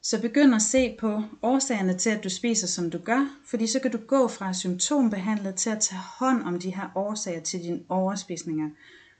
Så 0.00 0.20
begynd 0.20 0.54
at 0.54 0.62
se 0.62 0.96
på 1.00 1.22
årsagerne 1.42 1.98
til, 1.98 2.10
at 2.10 2.24
du 2.24 2.28
spiser, 2.28 2.66
som 2.66 2.90
du 2.90 2.98
gør, 2.98 3.40
fordi 3.46 3.66
så 3.66 3.80
kan 3.80 3.90
du 3.90 3.98
gå 3.98 4.28
fra 4.28 4.52
symptombehandlet 4.52 5.54
til 5.54 5.70
at 5.70 5.80
tage 5.80 6.00
hånd 6.18 6.42
om 6.42 6.58
de 6.58 6.74
her 6.74 6.90
årsager 6.94 7.40
til 7.40 7.62
dine 7.62 7.80
overspisninger, 7.88 8.70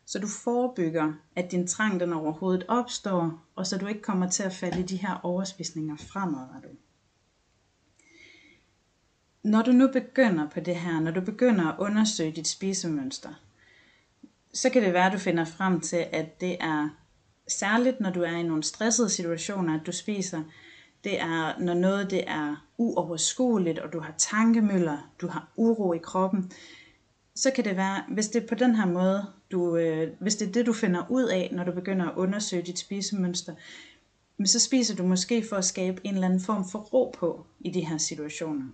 så 0.05 0.19
du 0.19 0.27
forebygger, 0.27 1.13
at 1.37 1.51
din 1.51 1.67
trang 1.67 2.01
den 2.01 2.13
overhovedet 2.13 2.65
opstår, 2.69 3.43
og 3.55 3.67
så 3.67 3.79
du 3.79 3.87
ikke 3.87 4.03
kommer 4.03 4.31
til 4.31 4.43
at 4.43 4.53
falde 4.53 4.81
i 4.81 4.83
de 4.83 4.97
her 4.97 5.21
overspisninger 5.23 5.97
fremadrettet. 5.97 6.77
Når 9.43 9.63
du 9.63 9.73
nu 9.73 9.89
begynder 9.93 10.49
på 10.49 10.61
det 10.61 10.77
her, 10.77 11.01
når 11.01 11.11
du 11.11 11.21
begynder 11.21 11.65
at 11.65 11.79
undersøge 11.79 12.33
dit 12.33 12.49
spisemønster, 12.49 13.35
så 14.57 14.71
kan 14.71 14.83
det 14.83 14.93
være, 14.93 15.07
at 15.07 15.13
du 15.13 15.19
finder 15.19 15.45
frem 15.45 15.81
til, 15.81 16.07
at 16.13 16.41
det 16.41 16.57
er 16.61 16.89
særligt, 17.49 18.01
når 18.01 18.11
du 18.11 18.23
er 18.23 18.37
i 18.37 18.43
nogle 18.43 18.63
stressede 18.63 19.09
situationer, 19.09 19.81
at 19.81 19.87
du 19.87 19.93
spiser, 19.93 20.43
det 21.05 21.21
er, 21.21 21.59
når 21.59 21.75
noget 21.75 22.11
det 22.11 22.25
er 22.27 22.67
uoverskueligt, 22.79 23.79
og 23.79 23.93
du 23.93 24.01
har 24.01 24.15
tankemøller, 24.19 25.13
du 25.21 25.29
har 25.29 25.53
uro 25.57 25.93
i 25.93 25.99
kroppen, 25.99 26.53
så 27.35 27.51
kan 27.51 27.65
det 27.65 27.77
være, 27.77 28.03
hvis 28.09 28.29
det 28.29 28.43
er 28.43 28.47
på 28.47 28.55
den 28.55 28.75
her 28.75 28.87
måde, 28.87 29.27
du, 29.51 29.77
øh, 29.77 30.13
hvis 30.21 30.37
det 30.37 30.49
er 30.49 30.53
det, 30.53 30.67
du 30.67 30.73
finder 30.73 31.11
ud 31.11 31.25
af, 31.25 31.51
når 31.53 31.65
du 31.65 31.73
begynder 31.73 32.07
at 32.07 32.17
undersøge 32.17 32.63
dit 32.63 32.79
spisemønster, 32.79 33.55
men 34.37 34.47
så 34.47 34.61
spiser 34.61 34.97
du 34.97 35.03
måske 35.03 35.45
for 35.49 35.57
at 35.57 35.65
skabe 35.65 36.01
en 36.05 36.15
eller 36.15 36.27
anden 36.27 36.41
form 36.41 36.69
for 36.69 36.79
ro 36.79 37.15
på 37.19 37.47
i 37.61 37.71
de 37.71 37.81
her 37.81 37.99
situationer. 37.99 38.67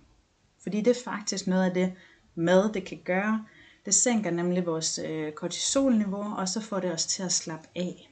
Fordi 0.63 0.81
det 0.81 0.97
er 0.97 1.03
faktisk 1.03 1.47
noget 1.47 1.65
af 1.65 1.73
det, 1.73 1.93
mad 2.35 2.73
det 2.73 2.85
kan 2.85 2.99
gøre. 3.05 3.45
Det 3.85 3.93
sænker 3.93 4.31
nemlig 4.31 4.65
vores 4.65 4.99
øh, 5.05 5.31
kortisolniveau, 5.31 6.35
og 6.35 6.49
så 6.49 6.61
får 6.61 6.79
det 6.79 6.91
os 6.91 7.05
til 7.05 7.23
at 7.23 7.31
slappe 7.31 7.67
af. 7.75 8.09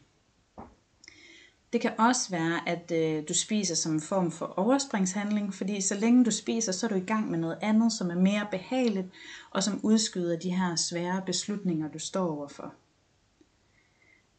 Det 1.73 1.81
kan 1.81 1.93
også 1.99 2.29
være, 2.29 2.69
at 2.69 2.91
øh, 2.91 3.23
du 3.29 3.33
spiser 3.33 3.75
som 3.75 3.93
en 3.93 4.01
form 4.01 4.31
for 4.31 4.45
overspringshandling, 4.45 5.53
fordi 5.53 5.81
så 5.81 5.95
længe 5.95 6.25
du 6.25 6.31
spiser, 6.31 6.71
så 6.71 6.85
er 6.85 6.89
du 6.89 6.95
i 6.95 6.99
gang 6.99 7.31
med 7.31 7.39
noget 7.39 7.57
andet, 7.61 7.93
som 7.93 8.09
er 8.09 8.15
mere 8.15 8.47
behageligt, 8.51 9.07
og 9.51 9.63
som 9.63 9.79
udskyder 9.83 10.39
de 10.39 10.55
her 10.55 10.75
svære 10.75 11.21
beslutninger, 11.25 11.87
du 11.91 11.99
står 11.99 12.27
overfor. 12.37 12.73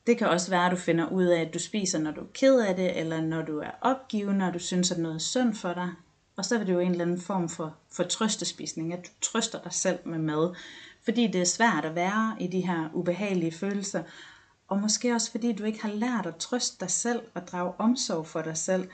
Det 0.06 0.18
kan 0.18 0.28
også 0.28 0.50
være, 0.50 0.66
at 0.66 0.72
du 0.72 0.76
finder 0.76 1.08
ud 1.08 1.24
af, 1.24 1.40
at 1.40 1.54
du 1.54 1.58
spiser, 1.58 1.98
når 1.98 2.10
du 2.10 2.20
er 2.20 2.32
ked 2.34 2.60
af 2.60 2.76
det, 2.76 2.98
eller 3.00 3.20
når 3.20 3.42
du 3.42 3.58
er 3.58 3.70
opgivende, 3.80 4.46
og 4.46 4.54
du 4.54 4.58
synes, 4.58 4.90
at 4.90 4.98
noget 4.98 5.14
er 5.14 5.18
synd 5.18 5.54
for 5.54 5.74
dig. 5.74 5.88
Og 6.36 6.44
så 6.44 6.58
er 6.58 6.64
det 6.64 6.72
jo 6.72 6.78
en 6.78 6.90
eller 6.90 7.04
anden 7.04 7.20
form 7.20 7.48
for, 7.48 7.76
for 7.90 8.02
trøstespisning, 8.02 8.92
at 8.92 9.06
du 9.06 9.10
trøster 9.20 9.62
dig 9.62 9.72
selv 9.72 9.98
med 10.04 10.18
mad. 10.18 10.54
Fordi 11.04 11.26
det 11.26 11.40
er 11.40 11.44
svært 11.44 11.84
at 11.84 11.94
være 11.94 12.36
i 12.40 12.46
de 12.46 12.60
her 12.60 12.90
ubehagelige 12.94 13.52
følelser, 13.52 14.02
og 14.68 14.80
måske 14.80 15.14
også 15.14 15.30
fordi 15.30 15.52
du 15.52 15.64
ikke 15.64 15.82
har 15.82 15.92
lært 15.92 16.26
at 16.26 16.36
trøste 16.36 16.76
dig 16.80 16.90
selv 16.90 17.20
og 17.34 17.48
drage 17.48 17.72
omsorg 17.78 18.26
for 18.26 18.42
dig 18.42 18.56
selv. 18.56 18.88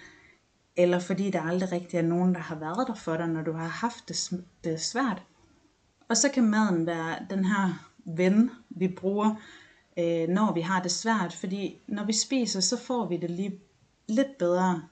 Eller 0.77 0.99
fordi 0.99 1.31
der 1.31 1.43
aldrig 1.43 1.73
rigtig 1.73 1.99
er 1.99 2.03
nogen, 2.03 2.35
der 2.35 2.41
har 2.41 2.55
været 2.55 2.89
der 2.89 2.95
for 2.95 3.17
dig, 3.17 3.29
når 3.29 3.43
du 3.43 3.53
har 3.53 3.69
haft 3.69 4.09
det, 4.09 4.45
det 4.65 4.81
svært. 4.81 5.23
Og 6.09 6.17
så 6.17 6.29
kan 6.29 6.51
maden 6.51 6.87
være 6.87 7.27
den 7.31 7.45
her 7.45 7.91
ven, 8.05 8.51
vi 8.71 8.89
bruger, 8.89 9.35
øh, 9.99 10.29
når 10.29 10.53
vi 10.55 10.61
har 10.61 10.83
det 10.83 10.91
svært. 10.91 11.33
Fordi 11.33 11.79
når 11.89 12.05
vi 12.05 12.13
spiser, 12.13 12.61
så 12.61 12.79
får 12.79 13.07
vi 13.07 13.17
det 13.17 13.31
lige 13.31 13.61
lidt 14.09 14.39
bedre. 14.39 14.83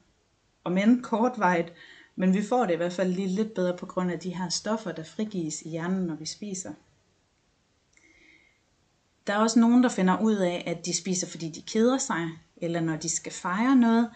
Og 0.65 0.81
end 0.81 1.03
kortvejt, 1.03 1.73
men 2.17 2.35
vi 2.35 2.43
får 2.43 2.67
det 2.67 2.75
i 2.75 2.77
hvert 2.77 2.93
fald 2.93 3.13
lige 3.13 3.29
lidt 3.29 3.55
bedre 3.55 3.77
på 3.77 3.87
grund 3.87 4.11
af 4.11 4.19
de 4.19 4.35
her 4.35 4.49
stoffer, 4.49 4.93
der 4.93 5.05
frigives 5.05 5.63
i 5.63 5.69
hjernen, 5.69 6.07
når 6.07 6.15
vi 6.15 6.27
spiser. 6.27 6.73
Der 9.27 9.33
er 9.33 9.39
også 9.39 9.61
nogen, 9.61 9.83
der 9.83 9.89
finder 9.89 10.21
ud 10.21 10.37
af, 10.37 10.65
at 10.67 10.87
de 10.87 10.97
spiser, 10.97 11.27
fordi 11.27 11.49
de 11.51 11.63
keder 11.63 11.99
sig, 11.99 12.31
eller 12.57 12.81
når 12.81 12.97
de 12.97 13.09
skal 13.09 13.33
fejre 13.33 13.77
noget, 13.77 14.11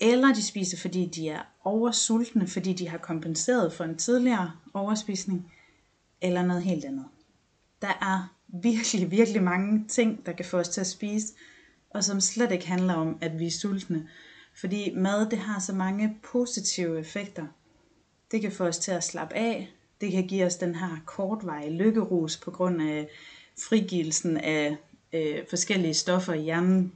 eller 0.00 0.34
de 0.34 0.42
spiser, 0.42 0.78
fordi 0.78 1.06
de 1.06 1.28
er 1.28 1.42
oversultne, 1.64 2.46
fordi 2.46 2.72
de 2.72 2.88
har 2.88 2.98
kompenseret 2.98 3.72
for 3.72 3.84
en 3.84 3.96
tidligere 3.96 4.52
overspisning, 4.74 5.52
eller 6.20 6.42
noget 6.42 6.62
helt 6.62 6.84
andet. 6.84 7.04
Der 7.82 7.88
er 8.00 8.34
virkelig, 8.62 9.10
virkelig 9.10 9.42
mange 9.42 9.84
ting, 9.88 10.26
der 10.26 10.32
kan 10.32 10.44
få 10.44 10.58
os 10.58 10.68
til 10.68 10.80
at 10.80 10.86
spise, 10.86 11.26
og 11.90 12.04
som 12.04 12.20
slet 12.20 12.52
ikke 12.52 12.68
handler 12.68 12.94
om, 12.94 13.18
at 13.20 13.38
vi 13.38 13.46
er 13.46 13.50
sultne. 13.50 14.08
Fordi 14.60 14.94
mad, 14.94 15.30
det 15.30 15.38
har 15.38 15.60
så 15.60 15.74
mange 15.74 16.18
positive 16.32 17.00
effekter. 17.00 17.46
Det 18.30 18.40
kan 18.40 18.52
få 18.52 18.64
os 18.64 18.78
til 18.78 18.92
at 18.92 19.04
slappe 19.04 19.34
af. 19.34 19.72
Det 20.00 20.12
kan 20.12 20.26
give 20.26 20.46
os 20.46 20.56
den 20.56 20.74
her 20.74 20.96
kortvarige 21.06 21.76
lykkerus 21.76 22.36
på 22.36 22.50
grund 22.50 22.82
af 22.82 23.08
frigivelsen 23.68 24.36
af 24.36 24.76
øh, 25.12 25.38
forskellige 25.50 25.94
stoffer 25.94 26.32
i 26.32 26.42
hjernen. 26.42 26.92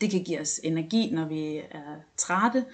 Det 0.00 0.10
kan 0.10 0.24
give 0.24 0.40
os 0.40 0.60
energi, 0.64 1.10
når 1.10 1.28
vi 1.28 1.56
er 1.56 1.96
trætte, 2.16 2.64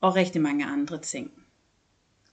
og 0.00 0.16
rigtig 0.16 0.42
mange 0.42 0.64
andre 0.64 0.98
ting. 0.98 1.30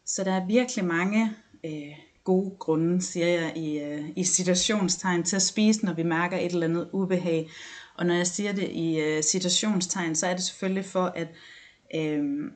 Så 0.05 0.23
der 0.23 0.31
er 0.31 0.45
virkelig 0.45 0.85
mange 0.85 1.35
øh, 1.65 1.95
gode 2.23 2.55
grunde, 2.59 3.01
siger 3.01 3.27
jeg 3.27 3.57
i, 3.57 3.79
øh, 3.79 4.09
i 4.15 4.23
situationstegn, 4.23 5.23
til 5.23 5.35
at 5.35 5.41
spise, 5.41 5.85
når 5.85 5.93
vi 5.93 6.03
mærker 6.03 6.37
et 6.37 6.51
eller 6.51 6.67
andet 6.67 6.89
ubehag. 6.91 7.49
Og 7.97 8.05
når 8.05 8.13
jeg 8.13 8.27
siger 8.27 8.51
det 8.51 8.69
i 8.69 8.99
øh, 8.99 9.23
situationstegn, 9.23 10.15
så 10.15 10.27
er 10.27 10.33
det 10.33 10.43
selvfølgelig 10.43 10.85
for, 10.85 11.05
at 11.05 11.27
øh, 11.95 12.51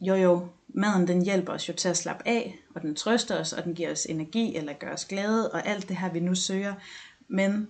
jo 0.00 0.14
jo, 0.14 0.48
maden 0.68 1.08
den 1.08 1.24
hjælper 1.24 1.52
os 1.52 1.68
jo 1.68 1.72
til 1.72 1.88
at 1.88 1.96
slappe 1.96 2.28
af, 2.28 2.58
og 2.74 2.82
den 2.82 2.94
trøster 2.94 3.40
os, 3.40 3.52
og 3.52 3.64
den 3.64 3.74
giver 3.74 3.92
os 3.92 4.06
energi, 4.06 4.56
eller 4.56 4.72
gør 4.72 4.92
os 4.92 5.04
glade, 5.04 5.50
og 5.50 5.66
alt 5.66 5.88
det 5.88 5.96
her 5.96 6.12
vi 6.12 6.20
nu 6.20 6.34
søger. 6.34 6.74
Men 7.28 7.68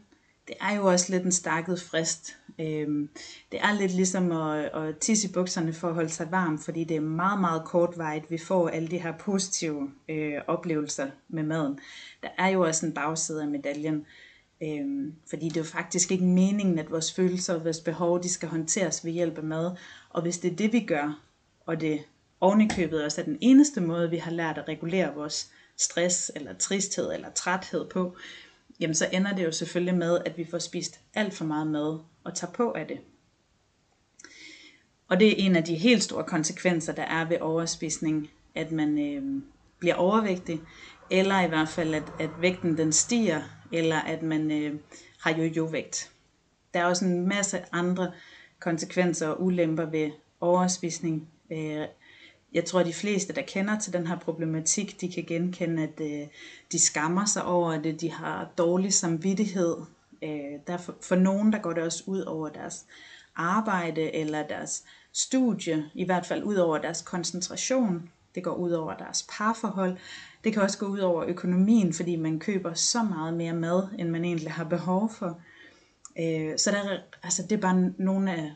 det 0.49 0.57
er 0.61 0.77
jo 0.77 0.87
også 0.87 1.13
lidt 1.13 1.25
en 1.25 1.33
stakket 1.33 1.81
frist. 1.81 2.37
Øhm, 2.59 3.09
det 3.53 3.61
er 3.61 3.79
lidt 3.79 3.93
ligesom 3.93 4.33
at, 4.33 4.65
at 4.65 4.99
tisse 4.99 5.29
i 5.29 5.33
bukserne 5.33 5.73
for 5.73 5.89
at 5.89 5.95
holde 5.95 6.09
sig 6.09 6.31
varm, 6.31 6.59
fordi 6.59 6.85
det 6.85 6.97
er 6.97 7.01
meget, 7.01 7.41
meget 7.41 7.65
kortvarigt, 7.65 8.31
vi 8.31 8.39
får 8.39 8.69
alle 8.69 8.89
de 8.89 8.99
her 8.99 9.13
positive 9.19 9.91
øh, 10.09 10.41
oplevelser 10.47 11.11
med 11.29 11.43
maden. 11.43 11.79
Der 12.23 12.29
er 12.39 12.49
jo 12.49 12.61
også 12.61 12.87
en 12.87 12.93
bagside 12.93 13.43
af 13.43 13.49
medaljen, 13.49 14.07
øhm, 14.63 15.15
fordi 15.31 15.49
det 15.49 15.57
er 15.57 15.61
jo 15.61 15.65
faktisk 15.65 16.11
ikke 16.11 16.25
meningen, 16.25 16.79
at 16.79 16.91
vores 16.91 17.13
følelser 17.13 17.55
og 17.55 17.65
vores 17.65 17.81
behov, 17.81 18.23
de 18.23 18.29
skal 18.29 18.49
håndteres 18.49 19.05
ved 19.05 19.13
hjælp 19.13 19.39
af 19.39 19.45
mad. 19.45 19.77
Og 20.11 20.23
hvis 20.23 20.39
det 20.39 20.53
er 20.53 20.57
det, 20.57 20.73
vi 20.73 20.81
gør, 20.81 21.21
og 21.67 21.81
det 21.81 22.01
ovenikøbet 22.45 23.05
også 23.05 23.21
er 23.21 23.25
den 23.25 23.39
eneste 23.41 23.81
måde, 23.81 24.11
vi 24.11 24.17
har 24.17 24.31
lært 24.31 24.59
at 24.59 24.69
regulere 24.69 25.15
vores 25.15 25.51
stress, 25.77 26.33
eller 26.37 26.55
tristhed, 26.55 27.13
eller 27.13 27.31
træthed 27.31 27.89
på, 27.89 28.17
jamen 28.81 28.95
så 28.95 29.09
ender 29.13 29.35
det 29.35 29.45
jo 29.45 29.53
selvfølgelig 29.53 29.95
med, 29.95 30.19
at 30.27 30.39
vi 30.39 30.47
får 30.51 30.59
spist 30.59 31.01
alt 31.15 31.35
for 31.35 31.45
meget 31.45 31.67
mad 31.67 31.99
og 32.25 32.35
tager 32.35 32.53
på 32.53 32.73
af 32.73 32.87
det. 32.87 32.99
Og 35.09 35.21
det 35.21 35.29
er 35.29 35.47
en 35.47 35.57
af 35.57 35.65
de 35.65 35.75
helt 35.75 36.03
store 36.03 36.25
konsekvenser, 36.25 36.93
der 36.93 37.03
er 37.03 37.29
ved 37.29 37.41
overspisning, 37.41 38.31
at 38.55 38.73
man 38.73 38.99
øh, 38.99 39.43
bliver 39.79 39.95
overvægtig, 39.95 40.61
eller 41.11 41.41
i 41.41 41.49
hvert 41.49 41.69
fald, 41.69 41.95
at, 41.95 42.13
at 42.21 42.31
vægten 42.41 42.79
den 42.79 42.93
stiger, 42.93 43.43
eller 43.73 43.97
at 43.97 44.23
man 44.23 44.51
øh, 44.51 44.75
har 45.21 45.35
jo-jo-vægt. 45.35 46.11
Der 46.75 46.81
er 46.81 46.85
også 46.85 47.05
en 47.05 47.29
masse 47.29 47.65
andre 47.73 48.13
konsekvenser 48.61 49.29
og 49.29 49.43
ulemper 49.43 49.85
ved 49.85 50.11
overspisning. 50.41 51.29
Øh, 51.53 51.87
jeg 52.55 52.65
tror, 52.65 52.81
at 52.81 52.87
de 52.87 52.93
fleste, 52.93 53.33
der 53.33 53.43
kender 53.43 53.79
til 53.79 53.93
den 53.93 54.07
her 54.07 54.19
problematik, 54.19 55.01
de 55.01 55.13
kan 55.13 55.25
genkende, 55.25 55.83
at 55.83 56.01
øh, 56.01 56.27
de 56.73 56.79
skammer 56.79 57.25
sig 57.25 57.45
over 57.45 57.73
det, 57.73 57.87
øh, 57.87 58.01
de 58.01 58.11
har 58.13 58.51
dårlig 58.59 58.93
samvittighed. 58.93 59.77
Øh, 60.23 60.61
der 60.67 60.77
for, 60.77 60.95
for 61.01 61.17
nogen, 61.17 61.53
der 61.53 61.59
går 61.59 61.73
det 61.73 61.83
også 61.83 62.05
ud 62.07 62.21
over 62.21 62.49
deres 62.49 62.87
arbejde 63.37 64.15
eller 64.15 64.47
deres 64.47 64.85
studie, 65.13 65.91
i 65.95 66.05
hvert 66.05 66.27
fald 66.27 66.43
ud 66.45 66.55
over 66.55 66.79
deres 66.79 67.03
koncentration. 67.03 68.11
Det 68.35 68.45
går 68.45 68.55
ud 68.55 68.71
over 68.71 68.97
deres 68.97 69.27
parforhold. 69.31 69.97
Det 70.45 70.53
kan 70.53 70.63
også 70.63 70.79
gå 70.79 70.87
ud 70.87 70.99
over 70.99 71.25
økonomien, 71.25 71.93
fordi 71.93 72.17
man 72.17 72.39
køber 72.39 72.75
så 72.75 73.03
meget 73.03 73.35
mere 73.35 73.55
mad, 73.55 73.89
end 73.99 74.09
man 74.09 74.25
egentlig 74.25 74.53
har 74.53 74.65
behov 74.65 75.11
for. 75.11 75.41
Øh, 76.19 76.59
så 76.59 76.71
der, 76.71 76.99
altså, 77.23 77.43
det 77.43 77.53
er 77.53 77.61
bare 77.61 77.93
nogle 77.99 78.33
af 78.33 78.53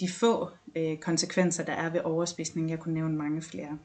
de 0.00 0.08
få 0.08 0.50
øh, 0.76 0.98
konsekvenser, 0.98 1.64
der 1.64 1.72
er 1.72 1.90
ved 1.90 2.00
overspisning. 2.04 2.70
Jeg 2.70 2.78
kunne 2.78 2.94
nævne 2.94 3.16
mange 3.16 3.42
flere. 3.42 3.78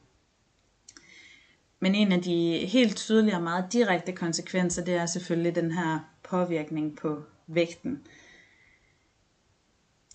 Men 1.80 1.96
en 1.96 2.12
af 2.12 2.22
de 2.22 2.66
helt 2.66 2.98
tydelige 2.98 3.36
og 3.36 3.44
meget 3.44 3.74
direkte 3.74 4.12
konsekvenser, 4.12 4.84
det 4.84 4.94
er 4.94 5.06
selvfølgelig 5.06 5.56
den 5.56 5.72
her 5.72 6.00
påvirkning 6.24 6.98
på 6.98 7.24
vægten. 7.48 8.08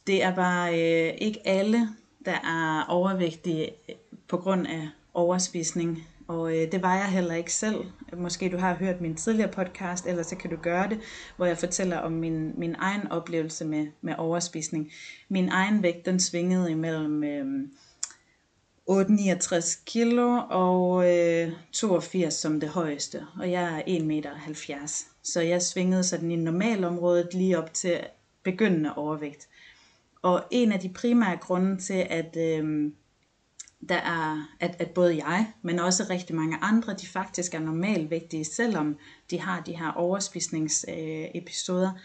Det 0.07 0.23
er 0.23 0.35
bare 0.35 0.73
øh, 0.73 1.15
ikke 1.19 1.47
alle, 1.47 1.89
der 2.25 2.33
er 2.35 2.85
overvægtige 2.89 3.71
på 4.29 4.37
grund 4.37 4.67
af 4.67 4.89
overspisning. 5.15 6.09
Og 6.29 6.57
øh, 6.57 6.73
det 6.73 6.83
var 6.83 6.97
jeg 6.97 7.09
heller 7.09 7.35
ikke 7.35 7.53
selv. 7.53 7.85
Måske 8.17 8.49
du 8.49 8.57
har 8.57 8.75
hørt 8.75 9.01
min 9.01 9.15
tidligere 9.15 9.53
podcast, 9.53 10.07
eller 10.07 10.23
så 10.23 10.37
kan 10.37 10.51
du 10.51 10.57
gøre 10.57 10.89
det, 10.89 11.01
hvor 11.37 11.47
jeg 11.47 11.59
fortæller 11.59 11.99
om 11.99 12.13
min, 12.13 12.53
min 12.59 12.75
egen 12.79 13.13
oplevelse 13.13 13.65
med, 13.65 13.87
med 14.01 14.15
overspisning. 14.19 14.93
Min 15.29 15.49
egen 15.49 15.83
vægt, 15.83 16.07
den 16.07 16.21
svingede 16.21 16.71
imellem 16.71 17.25
øh, 17.25 17.69
8,69 18.91 19.85
kilo 19.85 20.41
og 20.51 21.11
øh, 21.13 21.53
82 21.73 22.35
som 22.35 22.61
det 22.61 22.69
højeste. 22.69 23.27
Og 23.39 23.51
jeg 23.51 23.79
er 23.79 23.99
1,70 23.99 24.05
meter. 24.05 24.31
Så 25.23 25.41
jeg 25.41 25.63
svingede 25.63 26.05
sådan 26.05 26.31
i 26.31 26.37
normalområdet 26.37 27.35
lige 27.35 27.59
op 27.59 27.75
til 27.75 28.01
begyndende 28.43 28.95
overvægt. 28.95 29.49
Og 30.23 30.45
en 30.51 30.73
af 30.73 30.81
de 30.81 30.89
primære 30.89 31.37
grunde 31.37 31.77
til, 31.79 32.07
at... 32.11 32.37
Øh, 32.39 32.93
der 33.89 33.97
er, 33.97 34.49
at, 34.61 34.77
at 34.79 34.91
både 34.91 35.27
jeg, 35.27 35.53
men 35.63 35.79
også 35.79 36.07
rigtig 36.11 36.37
mange 36.37 36.57
andre, 36.57 36.95
de 36.95 37.07
faktisk 37.07 37.55
er 37.55 37.59
normalvægtige, 37.59 38.45
selvom 38.45 38.97
de 39.31 39.41
har 39.41 39.61
de 39.61 39.77
her 39.77 39.93
overspisningsepisoder. 39.93 41.93
Øh, 41.93 41.99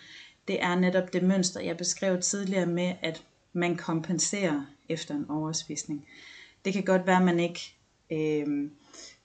det 0.48 0.64
er 0.64 0.76
netop 0.76 1.14
det 1.14 1.24
mønster, 1.24 1.62
jeg 1.62 1.78
beskrev 1.78 2.22
tidligere 2.22 2.66
med, 2.66 2.94
at 3.02 3.24
man 3.54 3.76
kompenserer 3.76 4.66
efter 4.90 5.16
en 5.16 5.30
overspisning. 5.30 6.06
Det 6.66 6.74
kan 6.74 6.84
godt 6.84 7.08
være, 7.08 7.18
at 7.18 7.26
man 7.26 7.40
ikke 7.40 7.76
øh, 8.12 8.70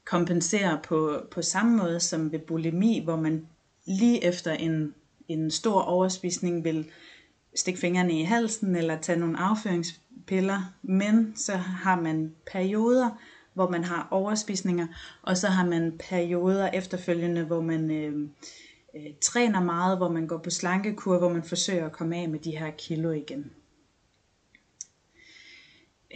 kompenserer 0.04 0.82
på, 0.82 1.20
på 1.30 1.42
samme 1.42 1.76
måde 1.76 2.00
som 2.00 2.32
ved 2.32 2.38
bulimi, 2.38 3.00
hvor 3.04 3.16
man 3.16 3.46
lige 3.84 4.24
efter 4.24 4.52
en, 4.52 4.94
en 5.28 5.50
stor 5.50 5.80
overspisning 5.80 6.64
vil 6.64 6.90
stikke 7.56 7.80
fingrene 7.80 8.20
i 8.20 8.22
halsen 8.22 8.76
eller 8.76 9.00
tage 9.00 9.18
nogle 9.18 9.38
afføringspiller, 9.38 10.74
men 10.82 11.36
så 11.36 11.56
har 11.56 12.00
man 12.00 12.34
perioder, 12.52 13.10
hvor 13.54 13.70
man 13.70 13.84
har 13.84 14.08
overspisninger, 14.10 14.86
og 15.22 15.36
så 15.36 15.48
har 15.48 15.66
man 15.66 15.98
perioder 16.08 16.70
efterfølgende, 16.70 17.44
hvor 17.44 17.60
man 17.60 17.90
øh, 17.90 18.28
øh, 18.96 19.12
træner 19.22 19.62
meget, 19.62 19.96
hvor 19.96 20.08
man 20.08 20.26
går 20.26 20.38
på 20.38 20.50
slankekur, 20.50 21.18
hvor 21.18 21.28
man 21.28 21.42
forsøger 21.42 21.86
at 21.86 21.92
komme 21.92 22.16
af 22.16 22.28
med 22.28 22.38
de 22.38 22.58
her 22.58 22.70
kilo 22.70 23.10
igen. 23.10 23.50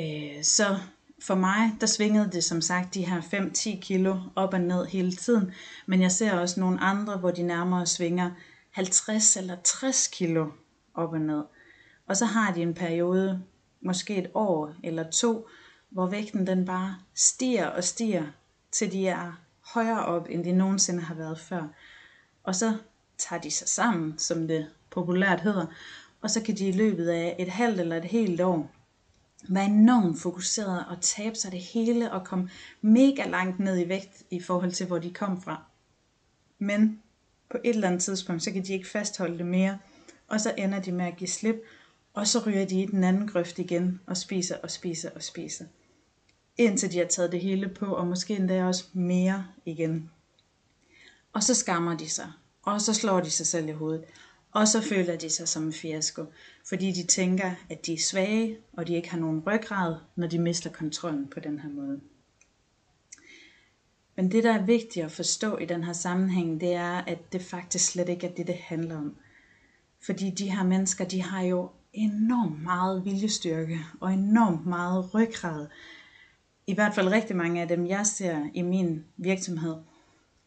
Øh, 0.01 0.43
så 0.43 0.79
for 1.23 1.35
mig, 1.35 1.71
der 1.81 1.87
svingede 1.87 2.31
det 2.33 2.45
som 2.45 2.61
sagt 2.61 2.95
de 2.95 3.07
her 3.07 3.21
5-10 3.21 3.81
kilo 3.81 4.17
op 4.37 4.55
og 4.55 4.61
ned 4.61 4.87
hele 4.87 5.13
tiden, 5.13 5.53
men 5.87 6.03
jeg 6.03 6.13
ser 6.13 6.33
også 6.33 6.61
nogle 6.61 6.81
andre, 6.81 7.17
hvor 7.17 7.31
de 7.31 7.43
nærmere 7.43 7.87
svinger 7.87 8.31
50 8.71 9.37
eller 9.37 9.57
60 9.65 10.09
kilo 10.09 10.47
op 11.01 11.13
og 11.13 11.21
ned. 11.21 11.43
Og 12.07 12.17
så 12.17 12.25
har 12.25 12.53
de 12.53 12.63
en 12.63 12.75
periode, 12.75 13.43
måske 13.81 14.17
et 14.17 14.31
år 14.35 14.75
eller 14.85 15.11
to, 15.11 15.49
hvor 15.91 16.07
vægten 16.07 16.47
den 16.47 16.65
bare 16.67 16.97
stiger 17.15 17.67
og 17.67 17.85
stiger, 17.85 18.25
til 18.73 18.93
de 18.93 19.09
er 19.09 19.41
højere 19.75 20.05
op, 20.05 20.27
end 20.31 20.45
de 20.45 20.53
nogensinde 20.53 21.01
har 21.01 21.15
været 21.15 21.39
før. 21.39 21.63
Og 22.43 22.55
så 22.55 22.77
tager 23.19 23.41
de 23.41 23.51
sig 23.51 23.69
sammen, 23.69 24.19
som 24.19 24.49
det 24.49 24.67
populært 24.91 25.41
hedder, 25.41 25.67
og 26.21 26.31
så 26.31 26.43
kan 26.43 26.57
de 26.57 26.69
i 26.69 26.73
løbet 26.73 27.09
af 27.09 27.37
et 27.39 27.49
halvt 27.49 27.81
eller 27.81 27.97
et 27.97 28.05
helt 28.05 28.41
år 28.41 28.71
være 29.49 29.65
enormt 29.65 30.21
fokuseret 30.21 30.85
og 30.89 31.01
tabe 31.01 31.37
sig 31.37 31.53
det 31.53 31.61
hele 31.61 32.13
og 32.13 32.25
komme 32.25 32.51
mega 32.81 33.29
langt 33.29 33.59
ned 33.59 33.79
i 33.79 33.89
vægt 33.89 34.23
i 34.31 34.41
forhold 34.41 34.73
til, 34.73 34.87
hvor 34.87 34.99
de 34.99 35.11
kom 35.11 35.43
fra. 35.43 35.63
Men 36.59 37.03
på 37.51 37.59
et 37.65 37.75
eller 37.75 37.89
andet 37.89 38.03
tidspunkt, 38.03 38.43
så 38.43 38.53
kan 38.53 38.65
de 38.65 38.73
ikke 38.73 38.89
fastholde 38.89 39.39
det 39.39 39.47
mere, 39.47 39.79
og 40.31 40.41
så 40.41 40.55
ender 40.59 40.81
de 40.81 40.93
med 40.93 41.05
at 41.05 41.17
give 41.17 41.29
slip, 41.29 41.57
og 42.15 42.27
så 42.27 42.43
ryger 42.47 42.65
de 42.67 42.83
i 42.83 42.87
den 42.87 43.05
anden 43.05 43.29
grøft 43.29 43.59
igen 43.59 44.01
og 44.07 44.17
spiser 44.17 44.57
og 44.63 44.71
spiser 44.71 45.11
og 45.11 45.23
spiser. 45.23 45.65
Indtil 46.57 46.93
de 46.93 46.99
har 46.99 47.07
taget 47.07 47.33
det 47.33 47.41
hele 47.41 47.69
på, 47.69 47.87
og 47.87 48.07
måske 48.07 48.37
endda 48.37 48.65
også 48.65 48.85
mere 48.93 49.47
igen. 49.65 50.11
Og 51.33 51.43
så 51.43 51.55
skammer 51.55 51.97
de 51.97 52.09
sig, 52.09 52.33
og 52.63 52.81
så 52.81 52.95
slår 52.95 53.21
de 53.21 53.31
sig 53.31 53.47
selv 53.47 53.69
i 53.69 53.73
hovedet. 53.73 54.05
Og 54.53 54.69
så 54.69 54.81
føler 54.81 55.17
de 55.17 55.31
sig 55.31 55.49
som 55.49 55.63
en 55.63 55.73
fiasko, 55.73 56.25
fordi 56.69 56.93
de 56.93 57.07
tænker, 57.07 57.55
at 57.71 57.87
de 57.87 57.95
er 57.95 57.99
svage, 57.99 58.59
og 58.73 58.87
de 58.87 58.95
ikke 58.95 59.11
har 59.11 59.19
nogen 59.19 59.43
ryggrad, 59.47 59.97
når 60.17 60.27
de 60.27 60.39
mister 60.39 60.71
kontrollen 60.71 61.29
på 61.29 61.41
den 61.41 61.59
her 61.59 61.69
måde. 61.69 62.01
Men 64.17 64.31
det, 64.33 64.45
der 64.45 64.53
er 64.53 64.65
vigtigt 64.65 65.05
at 65.05 65.13
forstå 65.13 65.57
i 65.57 65.65
den 65.65 65.85
her 65.85 65.93
sammenhæng, 65.93 66.61
det 66.61 66.73
er, 66.73 66.93
at 66.93 67.33
det 67.33 67.43
faktisk 67.43 67.93
slet 67.93 68.09
ikke 68.09 68.27
er 68.27 68.35
det, 68.35 68.47
det 68.47 68.55
handler 68.55 68.97
om. 68.97 69.17
Fordi 70.03 70.31
de 70.31 70.51
her 70.51 70.65
mennesker, 70.65 71.05
de 71.05 71.23
har 71.23 71.43
jo 71.43 71.71
enormt 71.93 72.63
meget 72.63 73.05
viljestyrke 73.05 73.79
og 74.01 74.13
enormt 74.13 74.67
meget 74.67 75.15
ryggrad. 75.15 75.67
I 76.67 76.75
hvert 76.75 76.95
fald 76.95 77.09
rigtig 77.09 77.37
mange 77.37 77.63
af 77.63 77.69
dem, 77.69 77.87
jeg 77.87 78.07
ser 78.07 78.47
i 78.55 78.63
min 78.63 79.05
virksomhed. 79.17 79.77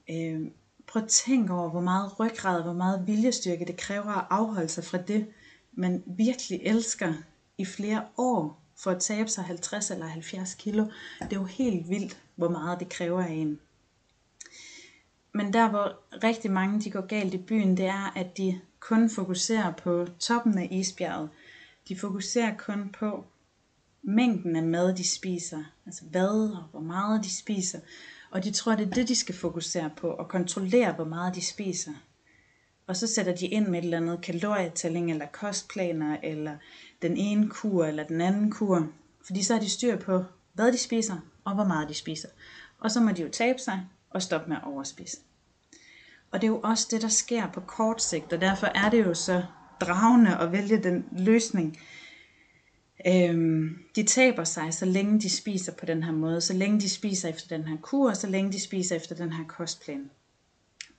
Øh, 0.09 0.41
prøv 0.87 1.03
at 1.03 1.09
tænke 1.09 1.53
over, 1.53 1.69
hvor 1.69 1.81
meget 1.81 2.19
ryggrad, 2.19 2.63
hvor 2.63 2.73
meget 2.73 3.07
viljestyrke 3.07 3.65
det 3.65 3.77
kræver 3.77 4.11
at 4.11 4.25
afholde 4.29 4.69
sig 4.69 4.83
fra 4.83 4.97
det, 4.97 5.27
man 5.73 6.03
virkelig 6.05 6.59
elsker 6.63 7.13
i 7.57 7.65
flere 7.65 8.03
år 8.17 8.61
for 8.77 8.91
at 8.91 9.01
tabe 9.01 9.29
sig 9.29 9.43
50 9.43 9.91
eller 9.91 10.05
70 10.05 10.53
kilo. 10.53 10.83
Det 11.21 11.33
er 11.33 11.39
jo 11.39 11.43
helt 11.43 11.89
vildt, 11.89 12.17
hvor 12.35 12.49
meget 12.49 12.79
det 12.79 12.89
kræver 12.89 13.23
af 13.23 13.31
en. 13.31 13.59
Men 15.33 15.53
der, 15.53 15.69
hvor 15.69 15.99
rigtig 16.23 16.51
mange 16.51 16.81
de 16.81 16.91
går 16.91 17.07
galt 17.07 17.33
i 17.33 17.37
byen, 17.37 17.77
det 17.77 17.85
er, 17.85 18.13
at 18.15 18.37
de 18.37 18.61
kun 18.79 19.09
fokuserer 19.09 19.71
på 19.71 20.07
toppen 20.19 20.57
af 20.57 20.67
isbjerget. 20.71 21.29
De 21.87 21.99
fokuserer 21.99 22.57
kun 22.57 22.89
på, 22.99 23.25
mængden 24.03 24.55
af 24.55 24.63
mad, 24.63 24.95
de 24.95 25.07
spiser. 25.09 25.63
Altså 25.85 26.03
hvad 26.05 26.51
og 26.57 26.63
hvor 26.71 26.79
meget 26.79 27.23
de 27.23 27.37
spiser. 27.37 27.79
Og 28.31 28.43
de 28.43 28.51
tror, 28.51 28.75
det 28.75 28.87
er 28.87 28.91
det, 28.91 29.07
de 29.07 29.15
skal 29.15 29.35
fokusere 29.35 29.91
på, 29.97 30.07
og 30.07 30.27
kontrollere, 30.27 30.93
hvor 30.93 31.05
meget 31.05 31.35
de 31.35 31.45
spiser. 31.45 31.91
Og 32.87 32.97
så 32.97 33.07
sætter 33.07 33.35
de 33.35 33.47
ind 33.47 33.67
med 33.67 33.79
et 33.79 33.83
eller 33.83 33.97
andet 33.97 34.21
kalorietælling, 34.21 35.11
eller 35.11 35.25
kostplaner, 35.25 36.17
eller 36.23 36.57
den 37.01 37.17
ene 37.17 37.49
kur, 37.49 37.85
eller 37.85 38.03
den 38.03 38.21
anden 38.21 38.51
kur. 38.51 38.87
Fordi 39.25 39.43
så 39.43 39.53
har 39.53 39.61
de 39.61 39.69
styr 39.69 39.97
på, 39.97 40.23
hvad 40.53 40.71
de 40.71 40.77
spiser, 40.77 41.17
og 41.43 41.55
hvor 41.55 41.63
meget 41.63 41.89
de 41.89 41.93
spiser. 41.93 42.27
Og 42.79 42.91
så 42.91 43.01
må 43.01 43.11
de 43.11 43.21
jo 43.21 43.29
tabe 43.29 43.59
sig, 43.59 43.87
og 44.13 44.21
stoppe 44.21 44.49
med 44.49 44.57
at 44.57 44.63
overspise. 44.63 45.17
Og 46.31 46.41
det 46.41 46.47
er 46.47 46.51
jo 46.51 46.59
også 46.63 46.87
det, 46.91 47.01
der 47.01 47.07
sker 47.07 47.47
på 47.47 47.59
kort 47.59 48.01
sigt, 48.01 48.33
og 48.33 48.41
derfor 48.41 48.67
er 48.67 48.89
det 48.89 49.05
jo 49.05 49.13
så 49.13 49.43
dragende 49.81 50.37
at 50.37 50.51
vælge 50.51 50.83
den 50.83 51.05
løsning. 51.11 51.79
Øhm, 53.07 53.77
de 53.95 54.03
taber 54.03 54.43
sig, 54.43 54.73
så 54.73 54.85
længe 54.85 55.19
de 55.19 55.29
spiser 55.29 55.71
på 55.71 55.85
den 55.85 56.03
her 56.03 56.11
måde, 56.11 56.41
så 56.41 56.53
længe 56.53 56.81
de 56.81 56.89
spiser 56.89 57.29
efter 57.29 57.57
den 57.57 57.67
her 57.67 57.77
kur, 57.77 58.13
så 58.13 58.27
længe 58.27 58.51
de 58.51 58.61
spiser 58.61 58.95
efter 58.95 59.15
den 59.15 59.33
her 59.33 59.43
kostplan. 59.47 60.09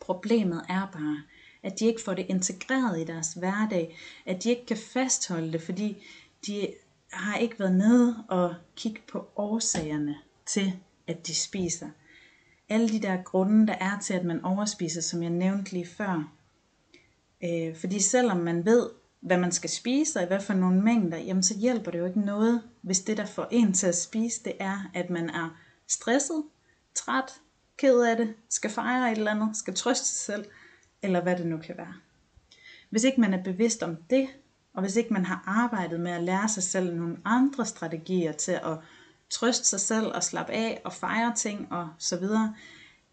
Problemet 0.00 0.64
er 0.68 0.88
bare, 0.92 1.22
at 1.62 1.81
de 1.81 1.87
ikke 1.87 2.03
får 2.05 2.14
det 2.14 2.27
integreret 2.29 3.00
i 3.00 3.05
deres 3.05 3.33
hverdag, 3.33 3.96
at 4.27 4.44
de 4.44 4.50
ikke 4.50 4.66
kan 4.66 4.77
fastholde 4.77 5.53
det, 5.53 5.62
fordi 5.62 6.05
de 6.46 6.68
har 7.12 7.37
ikke 7.37 7.59
været 7.59 7.74
nede 7.74 8.24
og 8.29 8.55
kigge 8.77 9.00
på 9.12 9.29
årsagerne 9.37 10.16
til, 10.46 10.72
at 11.07 11.27
de 11.27 11.35
spiser. 11.35 11.88
Alle 12.68 12.88
de 12.88 13.03
der 13.03 13.22
grunde, 13.22 13.66
der 13.66 13.74
er 13.81 13.98
til, 13.98 14.14
at 14.14 14.24
man 14.24 14.44
overspiser, 14.44 15.00
som 15.00 15.22
jeg 15.22 15.31
nævnte 15.31 15.72
lige 15.72 15.87
før. 15.87 16.33
Øh, 17.44 17.77
fordi 17.77 18.00
selvom 18.00 18.37
man 18.37 18.64
ved, 18.64 18.90
hvad 19.20 19.38
man 19.38 19.53
skal 19.53 19.70
spise, 19.70 20.18
og 20.18 20.24
i 20.24 20.27
hvad 20.27 20.40
for 20.40 20.55
nogle 20.55 20.83
mængder, 20.83 21.18
jamen 21.18 21.42
så 21.42 21.59
hjælper 21.59 21.90
det 21.90 21.98
jo 21.98 22.07
ikke 22.07 22.20
noget, 22.20 22.62
hvis 22.83 23.00
det, 23.00 23.16
der 23.16 23.27
får 23.27 23.48
en 23.50 23.72
til 23.72 23.87
at 23.87 23.96
spise, 23.96 24.44
det 24.44 24.53
er, 24.61 24.90
at 24.94 25.11
man 25.11 25.31
er 25.31 25.57
stresset, 25.88 26.44
træt, 26.94 27.40
ked 27.77 28.00
af 28.00 28.16
det, 28.16 28.35
skal 28.48 28.70
fejre 28.70 29.12
et 29.12 29.18
eller 29.18 29.31
andet, 29.31 29.57
skal 29.57 29.74
trøste 29.74 30.07
sig 30.07 30.16
selv, 30.16 30.44
eller 31.03 31.22
hvad 31.22 31.37
det 31.37 31.46
nu 31.46 31.59
kan 31.59 31.77
være. 31.77 31.94
Hvis 32.90 33.05
ikke 33.05 33.20
man 33.20 33.35
er 33.35 33.42
bevidst 33.42 33.83
om 33.83 33.96
det, 34.11 34.29
og 34.74 34.81
hvis 34.83 34.96
ikke 34.96 35.12
man 35.12 35.24
har 35.24 35.44
arbejdet 35.46 36.00
med 36.00 36.12
at 36.12 36.22
lære 36.22 36.48
sig 36.48 36.62
selv 36.62 36.96
nogle 36.96 37.16
andre 37.24 37.66
strategier 37.66 38.33
til 38.33 38.53
at 38.53 38.79
trøste 39.31 39.65
sig 39.65 39.81
selv 39.81 40.07
og 40.07 40.25
slappe 40.25 40.53
af 40.53 40.81
og 40.85 40.93
fejre 40.93 41.35
ting 41.37 41.73
og 41.73 41.89
så 41.99 42.17
videre, 42.17 42.55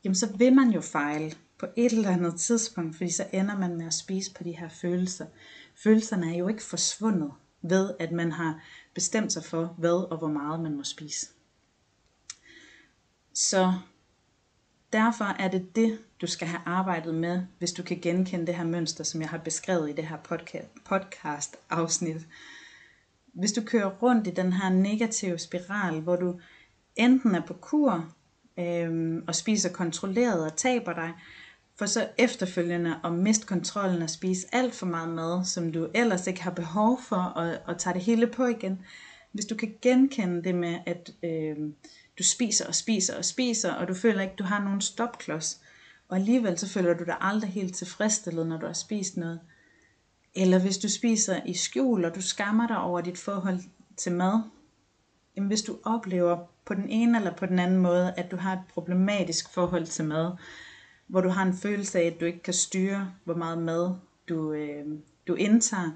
jamen 0.03 0.15
så 0.15 0.37
vil 0.37 0.53
man 0.53 0.69
jo 0.69 0.81
fejle 0.81 1.35
på 1.59 1.65
et 1.75 1.91
eller 1.91 2.09
andet 2.09 2.39
tidspunkt, 2.39 2.95
fordi 2.95 3.11
så 3.11 3.25
ender 3.33 3.57
man 3.57 3.75
med 3.77 3.85
at 3.85 3.93
spise 3.93 4.33
på 4.33 4.43
de 4.43 4.51
her 4.51 4.69
følelser. 4.69 5.25
Følelserne 5.83 6.33
er 6.33 6.37
jo 6.37 6.47
ikke 6.47 6.63
forsvundet 6.63 7.31
ved, 7.61 7.93
at 7.99 8.11
man 8.11 8.31
har 8.31 8.63
bestemt 8.93 9.33
sig 9.33 9.43
for, 9.43 9.75
hvad 9.77 10.11
og 10.11 10.17
hvor 10.17 10.27
meget 10.27 10.59
man 10.59 10.75
må 10.75 10.83
spise. 10.83 11.27
Så 13.33 13.73
derfor 14.93 15.25
er 15.25 15.47
det 15.47 15.75
det, 15.75 15.99
du 16.21 16.27
skal 16.27 16.47
have 16.47 16.61
arbejdet 16.65 17.15
med, 17.15 17.41
hvis 17.57 17.73
du 17.73 17.83
kan 17.83 17.99
genkende 18.01 18.47
det 18.47 18.55
her 18.55 18.63
mønster, 18.63 19.03
som 19.03 19.21
jeg 19.21 19.29
har 19.29 19.37
beskrevet 19.37 19.89
i 19.89 19.93
det 19.93 20.07
her 20.07 20.17
podcast 20.85 21.55
afsnit. 21.69 22.27
Hvis 23.33 23.51
du 23.51 23.61
kører 23.61 23.89
rundt 23.89 24.27
i 24.27 24.31
den 24.31 24.53
her 24.53 24.69
negative 24.69 25.37
spiral, 25.37 25.99
hvor 25.99 26.15
du 26.15 26.39
enten 26.95 27.35
er 27.35 27.41
på 27.41 27.53
kur 27.53 28.13
øhm, 28.59 29.23
og 29.27 29.35
spiser 29.35 29.71
kontrolleret 29.71 30.45
og 30.45 30.55
taber 30.55 30.93
dig, 30.93 31.13
for 31.75 31.85
så 31.85 32.07
efterfølgende 32.17 32.95
at 33.03 33.13
miste 33.13 33.47
kontrollen 33.47 34.01
og 34.01 34.09
spise 34.09 34.47
alt 34.51 34.75
for 34.75 34.85
meget 34.85 35.09
mad, 35.09 35.45
som 35.45 35.71
du 35.71 35.87
ellers 35.93 36.27
ikke 36.27 36.43
har 36.43 36.51
behov 36.51 36.99
for, 37.01 37.15
og, 37.15 37.57
og 37.65 37.77
tage 37.77 37.93
det 37.93 38.01
hele 38.01 38.27
på 38.27 38.45
igen. 38.45 38.81
Hvis 39.31 39.45
du 39.45 39.55
kan 39.55 39.73
genkende 39.81 40.43
det 40.43 40.55
med, 40.55 40.79
at 40.85 41.13
øh, 41.23 41.57
du 42.19 42.23
spiser 42.23 42.67
og 42.67 42.75
spiser 42.75 43.17
og 43.17 43.25
spiser, 43.25 43.73
og 43.73 43.87
du 43.87 43.93
føler 43.93 44.21
ikke, 44.21 44.35
du 44.39 44.43
har 44.43 44.63
nogen 44.63 44.81
stopklods, 44.81 45.61
og 46.09 46.17
alligevel 46.17 46.57
så 46.57 46.69
føler 46.69 46.93
du 46.93 47.03
dig 47.03 47.17
aldrig 47.21 47.51
helt 47.51 47.75
tilfredsstillet, 47.75 48.47
når 48.47 48.57
du 48.57 48.65
har 48.65 48.73
spist 48.73 49.17
noget. 49.17 49.39
Eller 50.35 50.59
hvis 50.59 50.77
du 50.77 50.89
spiser 50.89 51.41
i 51.45 51.53
skjul, 51.53 52.05
og 52.05 52.15
du 52.15 52.21
skammer 52.21 52.67
dig 52.67 52.77
over 52.77 53.01
dit 53.01 53.17
forhold 53.17 53.59
til 53.97 54.11
mad. 54.11 54.41
Jamen 55.35 55.47
hvis 55.47 55.61
du 55.61 55.77
oplever 55.83 56.47
på 56.65 56.73
den 56.73 56.89
ene 56.89 57.17
eller 57.17 57.35
på 57.35 57.45
den 57.45 57.59
anden 57.59 57.77
måde, 57.77 58.13
at 58.17 58.31
du 58.31 58.35
har 58.35 58.53
et 58.53 58.63
problematisk 58.73 59.53
forhold 59.53 59.85
til 59.85 60.05
mad, 60.05 60.31
hvor 61.07 61.21
du 61.21 61.29
har 61.29 61.43
en 61.43 61.53
følelse 61.53 61.99
af, 61.99 62.05
at 62.05 62.19
du 62.19 62.25
ikke 62.25 62.43
kan 62.43 62.53
styre, 62.53 63.13
hvor 63.23 63.35
meget 63.35 63.57
mad 63.57 63.95
du, 64.29 64.53
øh, 64.53 64.85
du 65.27 65.35
indtager, 65.35 65.91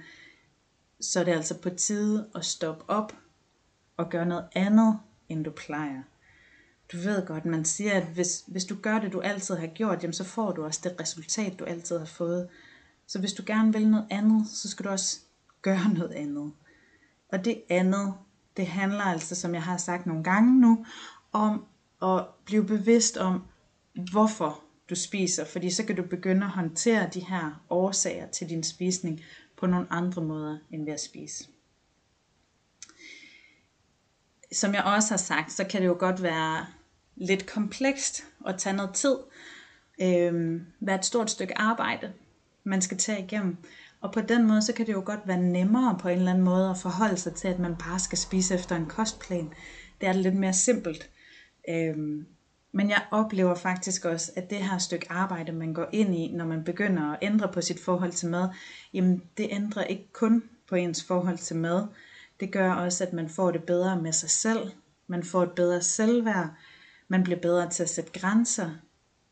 så 0.99 1.19
er 1.19 1.23
det 1.23 1.31
altså 1.31 1.61
på 1.61 1.69
tide 1.69 2.29
at 2.35 2.45
stoppe 2.45 2.89
op 2.89 3.13
og 3.97 4.09
gøre 4.09 4.25
noget 4.25 4.47
andet, 4.55 4.99
end 5.29 5.45
du 5.45 5.51
plejer. 5.51 6.01
Du 6.91 6.97
ved 6.97 7.27
godt, 7.27 7.45
man 7.45 7.65
siger, 7.65 7.93
at 7.93 8.05
hvis, 8.05 8.43
hvis 8.47 8.65
du 8.65 8.75
gør 8.81 8.99
det, 8.99 9.13
du 9.13 9.21
altid 9.21 9.55
har 9.55 9.67
gjort, 9.67 10.03
jamen 10.03 10.13
så 10.13 10.23
får 10.23 10.51
du 10.51 10.65
også 10.65 10.79
det 10.83 10.95
resultat, 10.99 11.59
du 11.59 11.65
altid 11.65 11.97
har 11.97 12.05
fået. 12.05 12.49
Så 13.07 13.19
hvis 13.19 13.33
du 13.33 13.43
gerne 13.45 13.73
vil 13.73 13.89
noget 13.89 14.07
andet, 14.09 14.47
så 14.47 14.69
skal 14.69 14.85
du 14.85 14.89
også 14.89 15.19
gøre 15.61 15.93
noget 15.93 16.11
andet. 16.11 16.53
Og 17.31 17.45
det 17.45 17.63
andet, 17.69 18.13
det 18.57 18.67
handler 18.67 19.03
altså, 19.03 19.35
som 19.35 19.53
jeg 19.53 19.63
har 19.63 19.77
sagt 19.77 20.05
nogle 20.05 20.23
gange 20.23 20.61
nu, 20.61 20.85
om 21.31 21.65
at 22.01 22.25
blive 22.45 22.65
bevidst 22.65 23.17
om, 23.17 23.43
hvorfor 24.11 24.63
du 24.89 24.95
spiser, 24.95 25.45
fordi 25.45 25.69
så 25.69 25.85
kan 25.85 25.95
du 25.95 26.03
begynde 26.03 26.45
at 26.45 26.51
håndtere 26.51 27.09
de 27.13 27.19
her 27.19 27.63
årsager 27.69 28.27
til 28.27 28.49
din 28.49 28.63
spisning 28.63 29.21
på 29.57 29.67
nogle 29.67 29.87
andre 29.89 30.21
måder 30.21 30.57
end 30.71 30.85
ved 30.85 30.93
at 30.93 31.01
spise. 31.01 31.47
Som 34.51 34.73
jeg 34.73 34.83
også 34.83 35.09
har 35.09 35.17
sagt, 35.17 35.51
så 35.51 35.63
kan 35.63 35.81
det 35.81 35.87
jo 35.87 35.95
godt 35.99 36.23
være 36.23 36.65
lidt 37.15 37.45
komplekst 37.45 38.23
og 38.39 38.59
tage 38.59 38.75
noget 38.75 38.93
tid. 38.93 39.15
Øh, 40.01 40.61
være 40.79 40.95
et 40.95 41.05
stort 41.05 41.31
stykke 41.31 41.57
arbejde, 41.57 42.13
man 42.65 42.81
skal 42.81 42.97
tage 42.97 43.23
igennem. 43.23 43.57
Og 44.01 44.11
på 44.13 44.21
den 44.21 44.47
måde, 44.47 44.61
så 44.61 44.73
kan 44.73 44.87
det 44.87 44.93
jo 44.93 45.01
godt 45.05 45.19
være 45.25 45.41
nemmere 45.41 45.97
på 46.01 46.07
en 46.07 46.17
eller 46.17 46.31
anden 46.31 46.45
måde 46.45 46.69
at 46.69 46.77
forholde 46.77 47.17
sig 47.17 47.33
til, 47.33 47.47
at 47.47 47.59
man 47.59 47.75
bare 47.75 47.99
skal 47.99 48.17
spise 48.17 48.55
efter 48.55 48.75
en 48.75 48.85
kostplan. 48.85 49.53
Det 50.01 50.09
er 50.09 50.13
lidt 50.13 50.35
mere 50.35 50.53
simpelt. 50.53 51.09
Øhm, 51.69 52.25
men 52.71 52.89
jeg 52.89 53.01
oplever 53.11 53.55
faktisk 53.55 54.05
også, 54.05 54.31
at 54.35 54.49
det 54.49 54.57
her 54.57 54.77
stykke 54.77 55.11
arbejde, 55.11 55.51
man 55.51 55.73
går 55.73 55.89
ind 55.91 56.15
i, 56.15 56.31
når 56.31 56.45
man 56.45 56.63
begynder 56.63 57.11
at 57.11 57.19
ændre 57.21 57.51
på 57.51 57.61
sit 57.61 57.79
forhold 57.79 58.11
til 58.11 58.29
mad, 58.29 58.49
jamen 58.93 59.21
det 59.37 59.47
ændrer 59.49 59.83
ikke 59.83 60.09
kun 60.13 60.43
på 60.69 60.75
ens 60.75 61.03
forhold 61.03 61.37
til 61.37 61.55
mad. 61.55 61.87
Det 62.39 62.51
gør 62.51 62.73
også, 62.73 63.03
at 63.03 63.13
man 63.13 63.29
får 63.29 63.51
det 63.51 63.63
bedre 63.63 64.01
med 64.01 64.11
sig 64.11 64.29
selv. 64.29 64.71
Man 65.07 65.23
får 65.23 65.43
et 65.43 65.51
bedre 65.51 65.81
selvværd. 65.81 66.49
Man 67.07 67.23
bliver 67.23 67.39
bedre 67.39 67.69
til 67.69 67.83
at 67.83 67.89
sætte 67.89 68.19
grænser. 68.19 68.69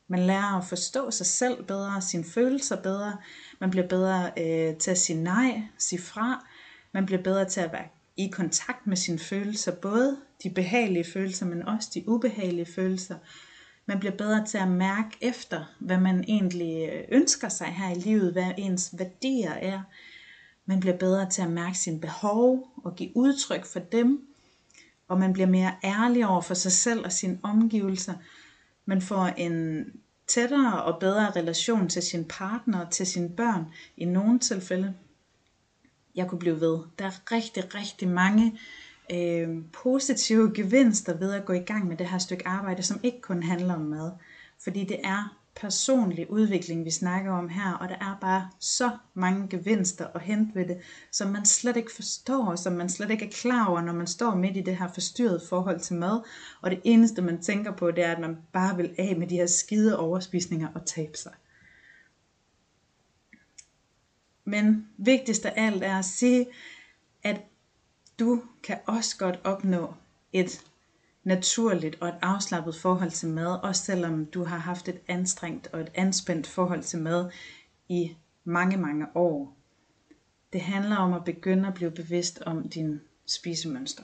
Man 0.08 0.20
lærer 0.20 0.58
at 0.58 0.66
forstå 0.66 1.12
sig 1.12 1.26
selv 1.26 1.64
bedre, 1.64 2.02
sine 2.02 2.24
følelser 2.24 2.82
bedre. 2.82 3.18
Man 3.60 3.70
bliver 3.70 3.88
bedre 3.88 4.32
øh, 4.38 4.78
til 4.78 4.92
at 4.92 4.98
sige 4.98 5.24
nej, 5.24 5.62
sige 5.78 6.02
fra. 6.02 6.48
Man 6.94 7.06
bliver 7.06 7.22
bedre 7.24 7.46
til 7.46 7.62
at 7.62 7.72
være 7.72 7.88
i 8.18 8.28
kontakt 8.28 8.88
med 8.88 8.98
sine 8.98 9.20
følelser, 9.20 9.76
både 9.76 10.18
de 10.44 10.50
behagelige 10.50 11.12
følelser, 11.14 11.46
men 11.46 11.68
også 11.68 11.90
de 11.94 12.10
ubehagelige 12.10 12.74
følelser. 12.76 13.16
Man 13.86 14.00
bliver 14.00 14.18
bedre 14.18 14.46
til 14.46 14.58
at 14.58 14.68
mærke 14.68 15.18
efter, 15.22 15.76
hvad 15.80 15.98
man 15.98 16.24
egentlig 16.28 16.90
øh, 16.90 17.04
ønsker 17.12 17.50
sig 17.50 17.68
her 17.68 17.96
i 17.96 18.00
livet, 18.00 18.32
hvad 18.32 18.52
ens 18.58 18.96
værdier 18.98 19.52
er. 19.52 19.82
Man 20.66 20.80
bliver 20.80 20.98
bedre 20.98 21.30
til 21.30 21.42
at 21.42 21.52
mærke 21.52 21.78
sine 21.78 22.00
behov 22.00 22.68
og 22.84 22.96
give 22.96 23.12
udtryk 23.16 23.66
for 23.66 23.80
dem. 23.80 24.22
Og 25.08 25.20
man 25.20 25.34
bliver 25.34 25.48
mere 25.48 25.76
ærlig 25.84 26.28
over 26.28 26.42
for 26.42 26.54
sig 26.54 26.72
selv 26.72 27.06
og 27.06 27.12
sine 27.12 27.40
omgivelser. 27.44 28.14
Man 28.86 29.02
får 29.02 29.26
en 29.26 29.86
tættere 30.28 30.84
og 30.84 31.00
bedre 31.00 31.32
relation 31.32 31.90
til 31.90 32.02
sin 32.02 32.26
partner 32.26 32.86
og 32.86 32.92
til 32.92 33.06
sine 33.06 33.30
børn 33.30 33.66
i 33.98 34.06
nogle 34.06 34.40
tilfælde 34.40 34.94
jeg 36.16 36.28
kunne 36.28 36.40
blive 36.40 36.62
ved. 36.62 36.80
Der 37.00 37.06
er 37.06 37.32
rigtig, 37.32 37.76
rigtig 37.76 38.08
mange 38.08 38.60
øh, 39.12 39.50
positive 39.84 40.54
gevinster 40.56 41.18
ved 41.18 41.34
at 41.34 41.46
gå 41.46 41.54
i 41.54 41.60
gang 41.60 41.88
med 41.88 41.98
det 41.98 42.10
her 42.10 42.18
stykke 42.18 42.48
arbejde, 42.48 42.84
som 42.84 43.00
ikke 43.04 43.22
kun 43.22 43.44
handler 43.44 43.74
om 43.74 43.82
mad. 43.82 44.12
Fordi 44.64 44.84
det 44.84 45.00
er 45.04 45.38
personlig 45.56 46.32
udvikling, 46.32 46.86
vi 46.86 46.92
snakker 46.92 47.32
om 47.32 47.50
her, 47.50 47.74
og 47.74 47.90
der 47.90 47.96
er 47.96 48.18
bare 48.22 48.50
så 48.60 48.98
mange 49.14 49.48
gevinster 49.48 50.08
at 50.16 50.22
hente 50.22 50.56
ved 50.56 50.68
det, 50.68 50.78
som 51.12 51.32
man 51.32 51.46
slet 51.46 51.78
ikke 51.78 51.92
forstår, 51.96 52.56
som 52.56 52.74
man 52.74 52.90
slet 52.90 53.12
ikke 53.12 53.26
er 53.26 53.32
klar 53.32 53.66
over, 53.66 53.82
når 53.82 53.94
man 53.94 54.08
står 54.08 54.36
midt 54.36 54.58
i 54.58 54.62
det 54.62 54.78
her 54.78 54.88
forstyrrede 54.94 55.42
forhold 55.50 55.80
til 55.80 55.96
mad, 55.96 56.22
og 56.62 56.72
det 56.72 56.82
eneste 56.84 57.22
man 57.22 57.42
tænker 57.42 57.72
på, 57.72 57.92
det 57.92 58.04
er, 58.04 58.12
at 58.12 58.22
man 58.22 58.38
bare 58.54 58.78
vil 58.78 58.96
af 58.98 59.16
med 59.18 59.28
de 59.28 59.36
her 59.36 59.48
skide 59.48 60.00
overspisninger 60.00 60.68
og 60.76 60.86
tabe 60.86 61.18
sig. 61.18 61.34
Men 64.46 64.88
vigtigst 64.98 65.46
af 65.46 65.54
alt 65.56 65.84
er 65.84 66.00
at 66.00 66.06
sige, 66.06 66.48
at 67.24 67.42
du 68.20 68.42
kan 68.64 68.78
også 68.86 69.18
godt 69.18 69.40
opnå 69.44 69.94
et 70.34 70.62
naturligt 71.24 71.98
og 72.02 72.08
et 72.08 72.16
afslappet 72.22 72.76
forhold 72.76 73.12
til 73.12 73.30
mad, 73.30 73.60
også 73.64 73.84
selvom 73.84 74.26
du 74.26 74.44
har 74.44 74.58
haft 74.58 74.90
et 74.90 75.00
anstrengt 75.08 75.68
og 75.74 75.82
et 75.82 75.92
anspændt 75.96 76.48
forhold 76.48 76.84
til 76.84 77.00
mad 77.00 77.30
i 77.90 78.16
mange, 78.44 78.78
mange 78.78 79.06
år. 79.16 79.58
Det 80.54 80.62
handler 80.62 80.96
om 80.96 81.14
at 81.14 81.24
begynde 81.24 81.68
at 81.68 81.74
blive 81.74 81.92
bevidst 81.92 82.42
om 82.46 82.70
din 82.70 83.02
spisemønster. 83.26 84.04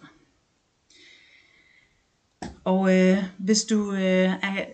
Og 2.64 2.98
øh, 2.98 3.18
hvis 3.38 3.64
du 3.64 3.92
øh, 3.92 4.30
er 4.30 4.66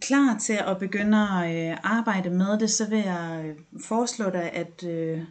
klar 0.00 0.38
til 0.38 0.58
at 0.66 0.78
begynde 0.78 1.18
at 1.18 1.70
øh, 1.70 1.78
arbejde 1.82 2.30
med 2.30 2.58
det, 2.58 2.70
så 2.70 2.88
vil 2.88 2.98
jeg 2.98 3.44
øh, 3.46 3.56
foreslå 3.84 4.30
dig, 4.30 4.52
at 4.52 4.84
øh, 4.84 5.22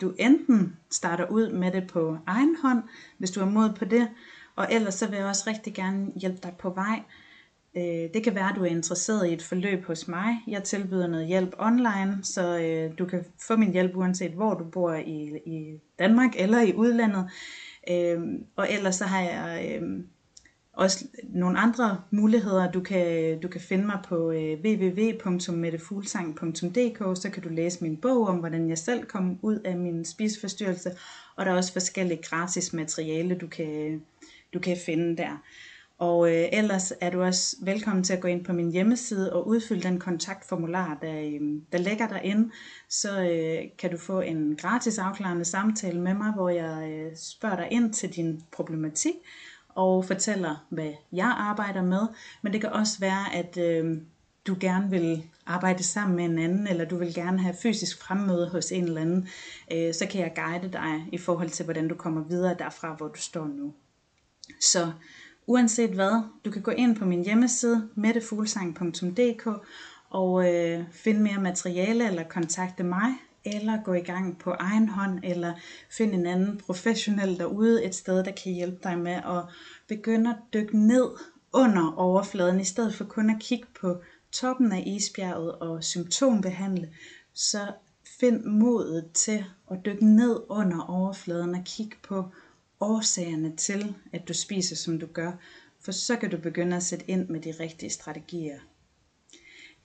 du 0.00 0.14
enten 0.18 0.76
starter 0.90 1.26
ud 1.26 1.52
med 1.52 1.72
det 1.72 1.86
på 1.86 2.18
egen 2.26 2.56
hånd, 2.62 2.82
hvis 3.18 3.30
du 3.30 3.40
er 3.40 3.44
mod 3.44 3.72
på 3.72 3.84
det, 3.84 4.08
og 4.56 4.66
ellers 4.70 4.94
så 4.94 5.06
vil 5.06 5.16
jeg 5.16 5.26
også 5.26 5.44
rigtig 5.46 5.74
gerne 5.74 6.12
hjælpe 6.16 6.38
dig 6.42 6.52
på 6.58 6.70
vej. 6.70 7.00
Øh, 7.76 8.14
det 8.14 8.24
kan 8.24 8.34
være, 8.34 8.48
at 8.48 8.56
du 8.56 8.62
er 8.62 8.70
interesseret 8.70 9.28
i 9.28 9.32
et 9.32 9.42
forløb 9.42 9.84
hos 9.84 10.08
mig. 10.08 10.36
Jeg 10.46 10.64
tilbyder 10.64 11.06
noget 11.06 11.26
hjælp 11.26 11.54
online, 11.58 12.18
så 12.22 12.58
øh, 12.58 12.98
du 12.98 13.04
kan 13.04 13.24
få 13.46 13.56
min 13.56 13.72
hjælp 13.72 13.96
uanset 13.96 14.32
hvor 14.32 14.54
du 14.54 14.64
bor 14.64 14.94
i, 14.94 15.38
i 15.46 15.80
Danmark 15.98 16.30
eller 16.36 16.60
i 16.60 16.74
udlandet. 16.74 17.30
Øh, 17.90 18.22
og 18.56 18.66
ellers 18.70 18.94
så 18.94 19.04
har 19.04 19.20
jeg 19.20 19.80
også 20.76 21.06
nogle 21.24 21.58
andre 21.58 22.00
muligheder. 22.10 22.70
Du 22.70 22.80
kan, 22.80 23.40
du 23.40 23.48
kan 23.48 23.60
finde 23.60 23.86
mig 23.86 23.98
på 24.08 24.28
www.mettefuglsang.dk, 24.64 26.98
så 27.22 27.30
kan 27.32 27.42
du 27.42 27.48
læse 27.48 27.82
min 27.82 27.96
bog 27.96 28.28
om, 28.28 28.36
hvordan 28.36 28.68
jeg 28.68 28.78
selv 28.78 29.04
kom 29.04 29.38
ud 29.42 29.58
af 29.58 29.76
min 29.76 30.04
spiseforstyrrelse, 30.04 30.90
og 31.36 31.46
der 31.46 31.52
er 31.52 31.56
også 31.56 31.72
forskellige 31.72 32.22
gratis 32.22 32.72
materiale, 32.72 33.34
du 33.34 33.46
kan, 33.46 34.02
du 34.54 34.58
kan 34.58 34.76
finde 34.86 35.16
der. 35.16 35.42
Og 35.98 36.30
øh, 36.30 36.48
ellers 36.52 36.92
er 37.00 37.10
du 37.10 37.22
også 37.22 37.56
velkommen 37.62 38.04
til 38.04 38.12
at 38.12 38.20
gå 38.20 38.28
ind 38.28 38.44
på 38.44 38.52
min 38.52 38.72
hjemmeside 38.72 39.32
og 39.32 39.48
udfylde 39.48 39.82
den 39.82 40.00
kontaktformular, 40.00 40.98
der, 41.02 41.20
øh, 41.20 41.40
der 41.72 41.78
ligger 41.78 42.08
derinde. 42.08 42.50
Så 42.88 43.22
øh, 43.22 43.70
kan 43.78 43.90
du 43.90 43.96
få 43.96 44.20
en 44.20 44.56
gratis 44.56 44.98
afklarende 44.98 45.44
samtale 45.44 46.00
med 46.00 46.14
mig, 46.14 46.32
hvor 46.32 46.48
jeg 46.48 46.90
øh, 46.90 47.16
spørger 47.16 47.56
dig 47.56 47.68
ind 47.70 47.92
til 47.92 48.16
din 48.16 48.42
problematik 48.52 49.14
og 49.68 50.04
fortæller, 50.04 50.66
hvad 50.68 50.92
jeg 51.12 51.34
arbejder 51.36 51.82
med. 51.82 52.06
Men 52.42 52.52
det 52.52 52.60
kan 52.60 52.70
også 52.70 53.00
være, 53.00 53.34
at 53.34 53.58
øh, 53.58 53.98
du 54.46 54.56
gerne 54.60 54.90
vil 54.90 55.24
arbejde 55.46 55.82
sammen 55.82 56.16
med 56.16 56.24
en 56.24 56.38
anden, 56.38 56.66
eller 56.66 56.84
du 56.84 56.96
vil 56.96 57.14
gerne 57.14 57.38
have 57.38 57.54
fysisk 57.62 58.02
fremmøde 58.02 58.48
hos 58.48 58.72
en 58.72 58.84
eller 58.84 59.00
anden, 59.00 59.28
øh, 59.72 59.94
så 59.94 60.06
kan 60.10 60.20
jeg 60.20 60.32
guide 60.34 60.72
dig 60.72 61.08
i 61.12 61.18
forhold 61.18 61.50
til, 61.50 61.64
hvordan 61.64 61.88
du 61.88 61.94
kommer 61.94 62.24
videre 62.24 62.56
derfra, 62.58 62.94
hvor 62.94 63.08
du 63.08 63.20
står 63.20 63.46
nu. 63.46 63.74
Så 64.60 64.92
uanset 65.46 65.90
hvad, 65.90 66.22
du 66.44 66.50
kan 66.50 66.62
gå 66.62 66.70
ind 66.70 66.96
på 66.96 67.04
min 67.04 67.24
hjemmeside, 67.24 67.88
mettefuglsang.dk, 67.94 69.48
og 70.10 70.54
øh, 70.54 70.84
finde 70.92 71.20
mere 71.20 71.40
materiale, 71.40 72.06
eller 72.06 72.28
kontakte 72.28 72.82
mig, 72.82 73.14
eller 73.44 73.82
gå 73.84 73.92
i 73.92 74.00
gang 74.00 74.38
på 74.38 74.50
egen 74.50 74.88
hånd, 74.88 75.20
eller 75.22 75.54
finde 75.90 76.14
en 76.14 76.26
anden 76.26 76.58
professionel 76.66 77.38
derude, 77.38 77.84
et 77.84 77.94
sted, 77.94 78.24
der 78.24 78.32
kan 78.44 78.52
hjælpe 78.52 78.78
dig 78.82 78.98
med 78.98 79.12
at 79.12 79.44
begynde 79.88 80.30
at 80.30 80.36
dykke 80.54 80.78
ned 80.78 81.10
under 81.52 81.94
overfladen, 81.96 82.60
i 82.60 82.64
stedet 82.64 82.94
for 82.94 83.04
kun 83.04 83.30
at 83.30 83.40
kigge 83.40 83.66
på 83.80 84.02
toppen 84.32 84.72
af 84.72 84.82
isbjerget 84.86 85.52
og 85.52 85.84
symptombehandle, 85.84 86.88
så 87.34 87.72
find 88.20 88.44
modet 88.44 89.10
til 89.14 89.44
at 89.70 89.78
dykke 89.84 90.06
ned 90.06 90.40
under 90.48 90.80
overfladen 90.80 91.54
og 91.54 91.62
kigge 91.64 91.96
på 92.02 92.24
årsagerne 92.84 93.56
til, 93.56 93.94
at 94.12 94.28
du 94.28 94.34
spiser, 94.34 94.76
som 94.76 94.98
du 94.98 95.06
gør, 95.06 95.32
for 95.80 95.92
så 95.92 96.16
kan 96.16 96.30
du 96.30 96.36
begynde 96.36 96.76
at 96.76 96.82
sætte 96.82 97.10
ind 97.10 97.28
med 97.28 97.40
de 97.40 97.54
rigtige 97.60 97.90
strategier. 97.90 98.58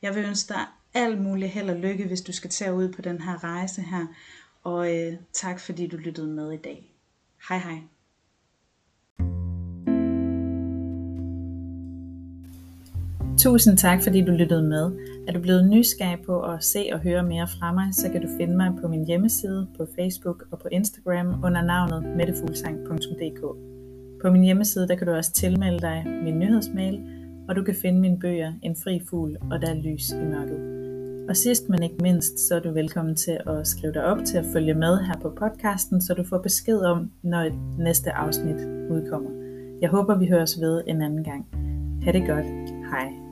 Jeg 0.02 0.16
vil 0.16 0.26
ønske 0.26 0.54
dig 0.54 0.66
alt 0.94 1.22
muligt 1.22 1.52
held 1.52 1.70
og 1.70 1.76
lykke, 1.76 2.08
hvis 2.08 2.22
du 2.22 2.32
skal 2.32 2.50
tage 2.50 2.74
ud 2.74 2.94
på 2.94 3.02
den 3.02 3.22
her 3.22 3.44
rejse 3.44 3.82
her, 3.82 4.08
og 4.64 4.98
øh, 4.98 5.14
tak 5.34 5.60
fordi 5.60 5.88
du 5.88 5.98
lyttede 5.98 6.28
med 6.28 6.52
i 6.52 6.58
dag. 6.58 6.96
Hej 7.50 7.58
hej. 7.58 7.82
Tusind 13.39 13.78
tak, 13.78 14.04
fordi 14.04 14.21
du 14.21 14.32
lyttede 14.32 14.63
med. 14.63 14.91
Er 15.28 15.32
du 15.34 15.39
blevet 15.39 15.69
nysgerrig 15.69 16.19
på 16.25 16.41
at 16.41 16.63
se 16.63 16.89
og 16.93 16.99
høre 16.99 17.23
mere 17.23 17.47
fra 17.47 17.73
mig, 17.73 17.88
så 17.93 18.10
kan 18.12 18.21
du 18.21 18.28
finde 18.38 18.58
mig 18.58 18.71
på 18.82 18.88
min 18.88 19.06
hjemmeside, 19.06 19.67
på 19.78 19.88
Facebook 19.99 20.43
og 20.52 20.60
på 20.60 20.67
Instagram 20.71 21.28
under 21.43 21.62
navnet 21.62 22.17
mettefuglsang.dk. 22.17 23.41
På 24.21 24.32
min 24.32 24.43
hjemmeside 24.43 24.88
der 24.88 24.95
kan 24.95 25.08
du 25.08 25.13
også 25.13 25.34
tilmelde 25.34 25.80
dig 25.80 26.06
min 26.23 26.39
nyhedsmail, 26.39 27.02
og 27.49 27.56
du 27.56 27.63
kan 27.63 27.75
finde 27.82 27.99
mine 27.99 28.19
bøger 28.19 28.54
En 28.62 28.75
fri 28.84 29.02
fugl 29.10 29.38
og 29.52 29.62
Der 29.62 29.69
er 29.69 29.82
lys 29.82 30.12
i 30.12 30.25
mørket. 30.25 30.60
Og 31.30 31.38
sidst 31.38 31.69
men 31.69 31.84
ikke 31.84 31.97
mindst, 32.02 32.39
så 32.47 32.56
er 32.56 32.60
du 32.60 32.71
velkommen 32.71 33.15
til 33.15 33.38
at 33.47 33.67
skrive 33.67 33.93
dig 33.93 34.04
op 34.04 34.17
til 34.25 34.38
at 34.38 34.45
følge 34.54 34.73
med 34.73 34.97
her 34.97 35.19
på 35.21 35.30
podcasten, 35.30 36.02
så 36.02 36.13
du 36.13 36.23
får 36.23 36.38
besked 36.38 36.80
om, 36.80 37.12
når 37.23 37.39
et 37.39 37.56
næste 37.78 38.12
afsnit 38.12 38.62
udkommer. 38.89 39.30
Jeg 39.82 39.89
håber, 39.89 40.17
vi 40.17 40.28
høres 40.28 40.62
ved 40.62 40.84
en 40.88 41.02
anden 41.02 41.23
gang. 41.23 41.45
Ha' 42.04 42.12
det 42.12 42.28
godt. 42.28 42.45
Hej. 42.91 43.29